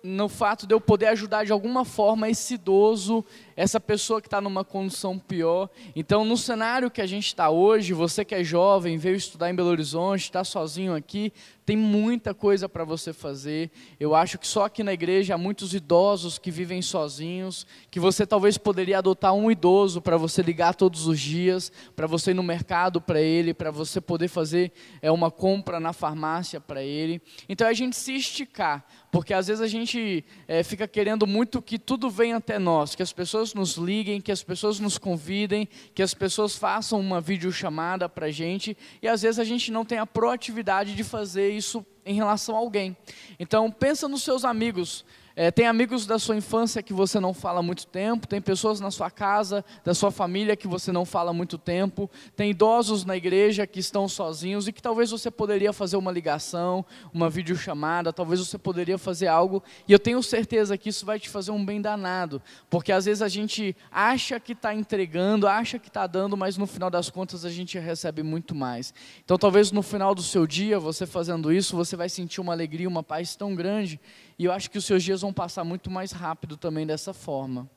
no 0.05 0.29
fato 0.29 0.67
de 0.67 0.73
eu 0.73 0.79
poder 0.79 1.07
ajudar 1.07 1.45
de 1.45 1.51
alguma 1.51 1.83
forma 1.83 2.29
esse 2.29 2.53
idoso, 2.53 3.25
essa 3.55 3.79
pessoa 3.79 4.21
que 4.21 4.27
está 4.27 4.39
numa 4.39 4.63
condição 4.63 5.17
pior. 5.17 5.67
Então, 5.95 6.23
no 6.23 6.37
cenário 6.37 6.91
que 6.91 7.01
a 7.01 7.07
gente 7.07 7.25
está 7.25 7.49
hoje, 7.49 7.91
você 7.91 8.23
que 8.23 8.35
é 8.35 8.43
jovem, 8.43 8.97
veio 8.97 9.15
estudar 9.15 9.49
em 9.49 9.55
Belo 9.55 9.69
Horizonte, 9.69 10.21
está 10.21 10.43
sozinho 10.43 10.93
aqui, 10.93 11.33
tem 11.65 11.75
muita 11.75 12.33
coisa 12.33 12.69
para 12.69 12.83
você 12.83 13.11
fazer. 13.11 13.71
Eu 13.99 14.13
acho 14.13 14.37
que 14.37 14.47
só 14.47 14.65
aqui 14.65 14.83
na 14.83 14.93
igreja 14.93 15.33
há 15.33 15.37
muitos 15.37 15.73
idosos 15.73 16.37
que 16.37 16.51
vivem 16.51 16.81
sozinhos, 16.81 17.65
que 17.89 17.99
você 17.99 18.25
talvez 18.25 18.57
poderia 18.57 18.99
adotar 18.99 19.33
um 19.33 19.49
idoso 19.49 19.99
para 19.99 20.15
você 20.15 20.43
ligar 20.43 20.75
todos 20.75 21.07
os 21.07 21.19
dias, 21.19 21.71
para 21.95 22.05
você 22.05 22.31
ir 22.31 22.35
no 22.35 22.43
mercado 22.43 23.01
para 23.01 23.19
ele, 23.19 23.53
para 23.53 23.71
você 23.71 23.99
poder 23.99 24.27
fazer 24.27 24.71
é, 25.01 25.09
uma 25.09 25.31
compra 25.31 25.79
na 25.79 25.91
farmácia 25.91 26.61
para 26.61 26.83
ele. 26.83 27.19
Então, 27.49 27.65
é 27.65 27.71
a 27.71 27.73
gente 27.73 27.95
se 27.95 28.13
esticar, 28.13 28.85
porque 29.11 29.33
às 29.33 29.47
vezes 29.47 29.61
a 29.61 29.67
gente 29.67 30.23
é, 30.47 30.61
fica 30.61 30.87
querendo 30.87 31.25
muito 31.25 31.61
que 31.61 31.79
tudo 31.79 32.11
venha 32.11 32.37
até 32.37 32.59
nós, 32.59 32.93
que 32.93 33.01
as 33.01 33.11
pessoas 33.11 33.55
nos 33.55 33.75
liguem, 33.75 34.21
que 34.21 34.31
as 34.31 34.43
pessoas 34.43 34.79
nos 34.79 34.99
convidem, 34.99 35.67
que 35.95 36.03
as 36.03 36.13
pessoas 36.13 36.55
façam 36.55 36.99
uma 36.99 37.19
videochamada 37.19 38.07
para 38.07 38.27
a 38.27 38.31
gente, 38.31 38.77
e 39.01 39.07
às 39.07 39.23
vezes 39.23 39.39
a 39.39 39.43
gente 39.43 39.71
não 39.71 39.83
tem 39.83 39.97
a 39.97 40.05
proatividade 40.05 40.93
de 40.93 41.03
fazer 41.03 41.54
isso 41.55 41.85
em 42.05 42.13
relação 42.15 42.55
a 42.55 42.59
alguém. 42.59 42.95
Então, 43.39 43.71
pensa 43.71 44.07
nos 44.07 44.23
seus 44.23 44.45
amigos. 44.45 45.05
É, 45.37 45.51
tem 45.51 45.67
amigos 45.67 46.05
da 46.05 46.17
sua 46.17 46.37
infância 46.37 46.81
que 46.81 46.93
você 46.93 47.19
não 47.19 47.33
fala 47.33 47.59
há 47.59 47.63
muito 47.63 47.85
tempo, 47.85 48.25
tem 48.25 48.39
pessoas 48.39 48.79
na 48.79 48.89
sua 48.89 49.11
casa, 49.11 49.65
da 49.83 49.93
sua 49.93 50.09
família 50.09 50.55
que 50.55 50.65
você 50.65 50.93
não 50.93 51.03
fala 51.03 51.31
há 51.31 51.33
muito 51.33 51.57
tempo, 51.57 52.09
tem 52.37 52.51
idosos 52.51 53.03
na 53.03 53.17
igreja 53.17 53.67
que 53.67 53.77
estão 53.77 54.07
sozinhos 54.07 54.65
e 54.65 54.71
que 54.71 54.81
talvez 54.81 55.11
você 55.11 55.29
poderia 55.29 55.73
fazer 55.73 55.97
uma 55.97 56.09
ligação, 56.09 56.85
uma 57.13 57.29
videochamada, 57.29 58.13
talvez 58.13 58.39
você 58.39 58.57
poderia 58.57 58.97
fazer 58.97 59.27
algo, 59.27 59.61
e 59.85 59.91
eu 59.91 59.99
tenho 59.99 60.23
certeza 60.23 60.77
que 60.77 60.87
isso 60.87 61.05
vai 61.05 61.19
te 61.19 61.27
fazer 61.27 61.51
um 61.51 61.65
bem 61.65 61.81
danado, 61.81 62.41
porque 62.69 62.93
às 62.93 63.03
vezes 63.03 63.21
a 63.21 63.27
gente 63.27 63.75
acha 63.91 64.39
que 64.39 64.53
está 64.53 64.73
entregando, 64.73 65.49
acha 65.49 65.77
que 65.77 65.89
está 65.89 66.07
dando, 66.07 66.37
mas 66.37 66.55
no 66.55 66.65
final 66.65 66.89
das 66.89 67.09
contas 67.09 67.43
a 67.43 67.49
gente 67.49 67.77
recebe 67.77 68.23
muito 68.23 68.55
mais. 68.55 68.93
Então 69.25 69.37
talvez 69.37 69.69
no 69.69 69.81
final 69.81 70.15
do 70.15 70.23
seu 70.23 70.47
dia, 70.47 70.79
você 70.79 71.05
fazendo 71.05 71.51
isso, 71.51 71.75
você 71.75 71.97
vai 71.97 72.07
sentir 72.07 72.39
uma 72.39 72.53
alegria, 72.53 72.87
uma 72.87 73.03
paz 73.03 73.35
tão 73.35 73.53
grande, 73.53 73.99
e 74.37 74.45
eu 74.45 74.51
acho 74.51 74.69
que 74.69 74.77
os 74.77 74.85
seus 74.85 75.03
dias 75.03 75.21
vão 75.21 75.33
passar 75.33 75.63
muito 75.63 75.89
mais 75.89 76.11
rápido 76.11 76.57
também 76.57 76.85
dessa 76.85 77.13
forma. 77.13 77.69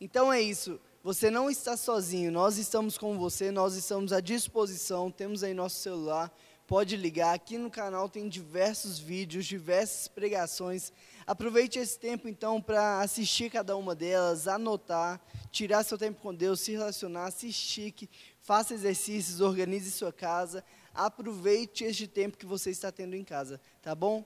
Então 0.00 0.32
é 0.32 0.40
isso. 0.40 0.80
Você 1.02 1.30
não 1.30 1.50
está 1.50 1.76
sozinho. 1.76 2.30
Nós 2.30 2.58
estamos 2.58 2.96
com 2.96 3.18
você, 3.18 3.50
nós 3.50 3.74
estamos 3.74 4.12
à 4.12 4.20
disposição. 4.20 5.10
Temos 5.10 5.42
aí 5.42 5.52
nosso 5.52 5.80
celular. 5.80 6.32
Pode 6.66 6.96
ligar. 6.96 7.34
Aqui 7.34 7.58
no 7.58 7.68
canal 7.68 8.08
tem 8.08 8.28
diversos 8.28 9.00
vídeos, 9.00 9.44
diversas 9.44 10.06
pregações. 10.06 10.92
Aproveite 11.26 11.78
esse 11.78 11.98
tempo 11.98 12.28
então 12.28 12.60
para 12.60 13.00
assistir 13.00 13.50
cada 13.50 13.76
uma 13.76 13.94
delas, 13.94 14.46
anotar, 14.46 15.20
tirar 15.50 15.82
seu 15.82 15.98
tempo 15.98 16.20
com 16.20 16.32
Deus, 16.32 16.60
se 16.60 16.72
relacionar, 16.72 17.30
se 17.32 17.48
estique, 17.48 18.08
faça 18.40 18.74
exercícios, 18.74 19.40
organize 19.40 19.90
sua 19.90 20.12
casa. 20.12 20.64
Aproveite 20.94 21.84
este 21.84 22.06
tempo 22.06 22.36
que 22.36 22.46
você 22.46 22.70
está 22.70 22.92
tendo 22.92 23.16
em 23.16 23.24
casa, 23.24 23.60
tá 23.82 23.94
bom? 23.94 24.24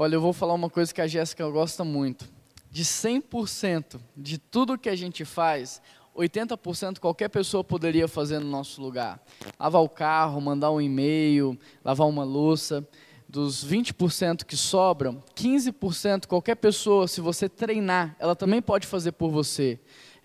Olha, 0.00 0.14
eu 0.14 0.20
vou 0.20 0.32
falar 0.32 0.54
uma 0.54 0.70
coisa 0.70 0.94
que 0.94 1.00
a 1.00 1.08
Jéssica 1.08 1.44
gosta 1.50 1.82
muito. 1.82 2.30
De 2.70 2.84
100% 2.84 3.98
de 4.16 4.38
tudo 4.38 4.78
que 4.78 4.88
a 4.88 4.94
gente 4.94 5.24
faz, 5.24 5.82
80% 6.16 7.00
qualquer 7.00 7.28
pessoa 7.28 7.64
poderia 7.64 8.06
fazer 8.06 8.38
no 8.38 8.48
nosso 8.48 8.80
lugar. 8.80 9.20
Lavar 9.58 9.82
o 9.82 9.88
carro, 9.88 10.40
mandar 10.40 10.70
um 10.70 10.80
e-mail, 10.80 11.58
lavar 11.84 12.06
uma 12.06 12.22
louça. 12.22 12.86
Dos 13.28 13.66
20% 13.66 14.44
que 14.44 14.56
sobram, 14.56 15.20
15% 15.34 16.26
qualquer 16.26 16.54
pessoa, 16.54 17.08
se 17.08 17.20
você 17.20 17.48
treinar, 17.48 18.14
ela 18.20 18.36
também 18.36 18.62
pode 18.62 18.86
fazer 18.86 19.10
por 19.10 19.32
você 19.32 19.80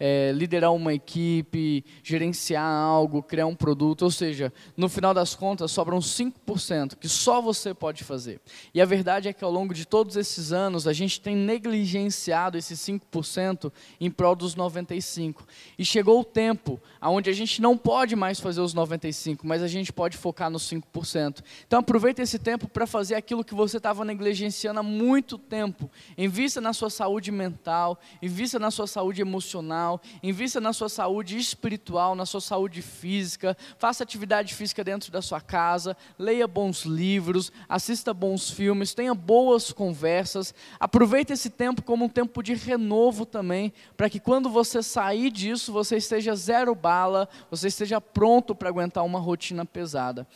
é, 0.06 0.34
liderar 0.34 0.74
uma 0.74 0.93
equipe, 0.93 1.86
gerenciar 2.04 2.70
algo, 2.70 3.24
criar 3.24 3.45
um 3.45 3.56
produto, 3.56 4.01
ou 4.01 4.12
seja, 4.12 4.51
no 4.76 4.89
final 4.89 5.14
das 5.14 5.34
contas 5.34 5.72
sobram 5.72 5.99
5% 5.99 6.97
que 6.97 7.08
só 7.08 7.41
você 7.41 7.74
pode 7.74 8.04
fazer. 8.04 8.41
E 8.74 8.82
a 8.82 8.86
verdade 8.86 9.30
é 9.30 9.34
que 9.34 9.45
ao 9.45 9.49
longo 9.49 9.74
de 9.74 9.88
todos 9.88 10.18
esses 10.18 10.51
anos 10.51 10.88
a 10.88 10.91
gente 10.91 11.22
tem 11.22 11.38
negligenciado 11.38 12.58
esses 12.58 12.78
5% 12.82 13.72
em 13.97 14.12
prol 14.12 14.36
dos 14.36 14.58
95%. 14.58 15.36
E 15.80 15.86
chegou 15.86 16.20
o 16.20 16.26
tempo 16.26 16.82
onde 17.01 17.30
a 17.30 17.34
gente 17.34 17.62
não 17.62 17.78
pode 17.78 18.14
mais 18.14 18.41
fazer 18.41 18.60
os 18.60 18.76
95%, 18.76 19.39
mas 19.43 19.64
a 19.64 19.70
gente 19.70 19.93
pode 19.93 20.18
focar 20.18 20.49
nos 20.49 20.70
5%. 20.70 21.41
Então 21.66 21.80
aproveita 21.80 22.22
esse 22.22 22.38
tempo 22.38 22.68
para 22.68 22.86
fazer 22.86 23.16
aquilo 23.16 23.41
que 23.41 23.56
você 23.56 23.78
estava 23.78 24.04
negligenciando 24.04 24.82
há 24.82 24.84
muito 24.84 25.38
tempo. 25.38 25.89
Invista 26.18 26.60
na 26.60 26.74
sua 26.74 26.89
saúde 26.89 27.32
mental, 27.32 27.97
invista 28.22 28.60
na 28.60 28.70
sua 28.70 28.86
saúde 28.86 29.22
emocional 29.22 29.93
emocional, 29.94 30.02
invista 30.22 30.60
na 30.62 30.74
sua 30.74 30.89
saúde 30.89 31.38
espiritual, 31.38 32.16
na 32.16 32.26
sua 32.26 32.41
saúde 32.41 32.82
física, 32.82 33.56
faça 33.78 34.04
atividade 34.04 34.54
física 34.54 34.84
dentro 34.84 35.12
da 35.12 35.22
sua 35.22 35.41
casa, 35.41 35.96
leia 36.18 36.48
bons 36.48 36.84
livros, 36.84 37.52
assista 37.68 38.14
bons 38.14 38.50
filmes, 38.50 38.94
tenha 38.94 39.14
boas 39.14 39.72
conversas. 39.72 40.54
Aproveite 40.80 41.34
esse 41.34 41.50
tempo 41.50 41.82
como 41.82 42.06
um 42.06 42.10
tempo 42.10 42.41
de 42.41 42.54
renovo 42.54 43.26
também, 43.26 43.74
para 43.96 44.10
que 44.10 44.20
quando 44.20 44.50
você 44.50 44.82
sair 44.82 45.30
disso, 45.30 45.72
você 45.72 45.98
esteja 45.98 46.36
zero 46.36 46.74
bala, 46.74 47.28
você 47.50 47.68
esteja 47.68 48.00
pronto 48.00 48.56
para 48.56 48.70
aguentar 48.70 49.04
uma 49.04 49.20
rotina 49.20 49.66
pesada. 49.66 50.28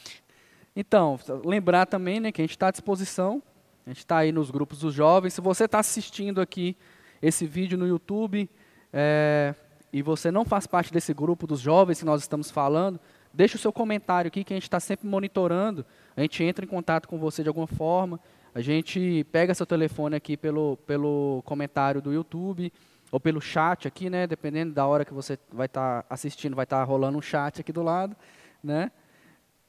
Então, 0.75 1.19
lembrar 1.43 1.87
também 1.87 2.19
né, 2.19 2.31
que 2.31 2.41
a 2.41 2.43
gente 2.43 2.51
está 2.51 2.67
à 2.67 2.71
disposição, 2.71 3.41
a 3.85 3.89
gente 3.89 3.99
está 3.99 4.17
aí 4.17 4.31
nos 4.31 4.51
grupos 4.51 4.79
dos 4.79 4.93
jovens. 4.93 5.33
Se 5.33 5.41
você 5.41 5.65
está 5.65 5.79
assistindo 5.79 6.39
aqui 6.39 6.75
esse 7.21 7.47
vídeo 7.47 7.77
no 7.77 7.87
YouTube, 7.87 8.49
é, 8.91 9.53
e 9.91 10.01
você 10.01 10.31
não 10.31 10.45
faz 10.45 10.67
parte 10.67 10.91
desse 10.91 11.13
grupo 11.13 11.47
dos 11.47 11.59
jovens 11.59 11.99
que 11.99 12.05
nós 12.05 12.21
estamos 12.21 12.51
falando, 12.51 12.99
deixe 13.33 13.55
o 13.55 13.59
seu 13.59 13.71
comentário 13.71 14.27
aqui 14.27 14.43
que 14.43 14.53
a 14.53 14.55
gente 14.55 14.63
está 14.63 14.79
sempre 14.79 15.07
monitorando. 15.07 15.85
A 16.15 16.21
gente 16.21 16.43
entra 16.43 16.65
em 16.65 16.67
contato 16.67 17.07
com 17.07 17.17
você 17.17 17.43
de 17.43 17.49
alguma 17.49 17.67
forma. 17.67 18.19
A 18.53 18.61
gente 18.61 19.25
pega 19.31 19.53
seu 19.53 19.65
telefone 19.65 20.15
aqui 20.15 20.35
pelo, 20.35 20.77
pelo 20.77 21.41
comentário 21.45 22.01
do 22.01 22.11
YouTube 22.11 22.71
ou 23.11 23.19
pelo 23.19 23.39
chat 23.39 23.87
aqui, 23.87 24.09
né? 24.09 24.27
Dependendo 24.27 24.73
da 24.73 24.85
hora 24.85 25.05
que 25.05 25.13
você 25.13 25.37
vai 25.51 25.67
estar 25.67 26.03
tá 26.03 26.07
assistindo, 26.09 26.55
vai 26.55 26.63
estar 26.63 26.79
tá 26.79 26.83
rolando 26.83 27.17
um 27.17 27.21
chat 27.21 27.61
aqui 27.61 27.71
do 27.71 27.83
lado, 27.83 28.15
né? 28.63 28.91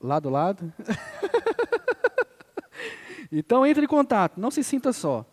Lá 0.01 0.19
do 0.19 0.31
lado. 0.31 0.73
então 3.31 3.67
entre 3.67 3.85
em 3.85 3.89
contato, 3.89 4.41
não 4.41 4.51
se 4.51 4.65
sinta 4.65 4.93
só. 4.93 5.25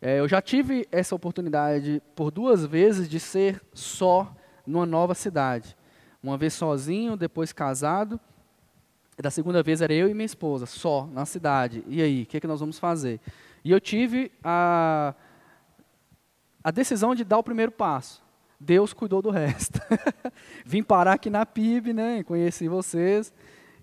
É, 0.00 0.20
eu 0.20 0.28
já 0.28 0.40
tive 0.40 0.86
essa 0.92 1.14
oportunidade 1.14 2.00
por 2.14 2.30
duas 2.30 2.64
vezes 2.64 3.08
de 3.08 3.18
ser 3.18 3.60
só 3.74 4.32
numa 4.66 4.86
nova 4.86 5.14
cidade. 5.14 5.76
Uma 6.22 6.38
vez 6.38 6.54
sozinho, 6.54 7.16
depois 7.16 7.52
casado. 7.52 8.20
Da 9.20 9.30
segunda 9.30 9.62
vez 9.62 9.82
era 9.82 9.92
eu 9.92 10.08
e 10.08 10.14
minha 10.14 10.26
esposa, 10.26 10.66
só, 10.66 11.08
na 11.12 11.26
cidade. 11.26 11.82
E 11.88 12.00
aí, 12.00 12.22
o 12.22 12.26
que, 12.26 12.36
é 12.36 12.40
que 12.40 12.46
nós 12.46 12.60
vamos 12.60 12.78
fazer? 12.78 13.20
E 13.64 13.72
eu 13.72 13.80
tive 13.80 14.30
a, 14.44 15.12
a 16.62 16.70
decisão 16.70 17.14
de 17.14 17.24
dar 17.24 17.38
o 17.38 17.42
primeiro 17.42 17.72
passo. 17.72 18.22
Deus 18.60 18.92
cuidou 18.92 19.20
do 19.20 19.30
resto. 19.30 19.80
Vim 20.64 20.84
parar 20.84 21.14
aqui 21.14 21.28
na 21.28 21.44
PIB, 21.44 21.92
né? 21.92 22.22
Conheci 22.22 22.68
vocês. 22.68 23.32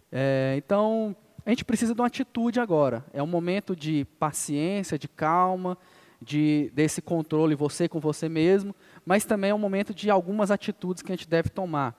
É, 0.10 0.56
então, 0.58 1.14
a 1.46 1.50
gente 1.50 1.66
precisa 1.66 1.94
de 1.94 2.00
uma 2.00 2.08
atitude 2.08 2.62
agora. 2.62 3.06
É 3.14 3.22
um 3.22 3.28
momento 3.28 3.76
de 3.76 4.06
paciência, 4.18 4.98
de 4.98 5.08
calma, 5.10 5.78
de, 6.26 6.72
desse 6.74 7.02
controle 7.02 7.54
você 7.54 7.88
com 7.88 8.00
você 8.00 8.28
mesmo, 8.28 8.76
mas 9.06 9.24
também 9.24 9.52
é 9.52 9.56
um 9.56 9.60
momento 9.60 9.94
de 9.94 10.10
algumas 10.10 10.50
atitudes 10.50 11.04
que 11.04 11.12
a 11.12 11.16
gente 11.16 11.30
deve 11.30 11.50
tomar. 11.50 11.96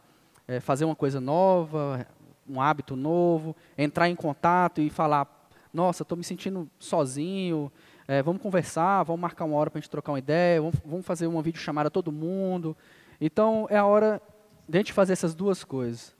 É, 0.49 0.61
fazer 0.61 0.85
uma 0.85 0.97
coisa 0.97 1.21
nova, 1.21 2.07
um 2.49 2.61
hábito 2.61 2.95
novo, 2.97 3.57
entrar 3.79 4.09
em 4.09 4.17
contato 4.17 4.81
e 4.81 4.91
falar, 4.91 5.49
nossa, 5.73 6.03
estou 6.03 6.19
me 6.19 6.25
sentindo 6.25 6.69
sozinho, 6.79 7.71
é, 8.07 8.23
vamos 8.23 8.43
conversar, 8.43 9.03
vamos 9.05 9.21
marcar 9.21 9.45
uma 9.45 9.57
hora 9.57 9.71
para 9.71 9.79
a 9.79 9.81
gente 9.81 9.91
trocar 9.91 10.13
uma 10.13 10.19
ideia, 10.19 10.61
vamos, 10.61 10.77
vamos 10.85 11.07
fazer 11.07 11.27
uma 11.27 11.43
videochamada 11.43 11.91
todo 11.91 12.13
mundo. 12.13 12.77
Então, 13.21 13.67
é 13.71 13.77
a 13.77 13.87
hora 13.87 14.21
de 14.69 14.79
a 14.79 14.81
gente 14.81 14.93
fazer 14.93 15.13
essas 15.13 15.35
duas 15.35 15.65
coisas. 15.65 16.15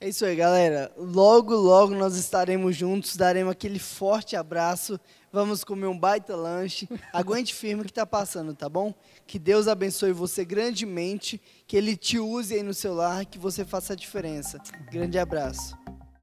É 0.00 0.08
isso 0.08 0.24
aí, 0.24 0.34
galera. 0.34 0.90
Logo, 0.96 1.54
logo 1.54 1.94
nós 1.94 2.16
estaremos 2.16 2.76
juntos, 2.76 3.16
daremos 3.16 3.52
aquele 3.52 3.78
forte 3.78 4.34
abraço. 4.34 4.98
Vamos 5.32 5.64
comer 5.64 5.86
um 5.86 5.98
baita 5.98 6.36
lanche. 6.36 6.86
Aguente 7.12 7.54
firme 7.54 7.84
que 7.84 7.90
está 7.90 8.04
passando, 8.04 8.54
tá 8.54 8.68
bom? 8.68 8.94
Que 9.26 9.38
Deus 9.38 9.66
abençoe 9.66 10.12
você 10.12 10.44
grandemente, 10.44 11.40
que 11.66 11.76
Ele 11.76 11.96
te 11.96 12.18
use 12.18 12.54
aí 12.54 12.62
no 12.62 12.74
seu 12.74 12.92
lar, 12.92 13.24
que 13.24 13.38
você 13.38 13.64
faça 13.64 13.94
a 13.94 13.96
diferença. 13.96 14.58
Grande 14.90 15.18
abraço. 15.18 15.74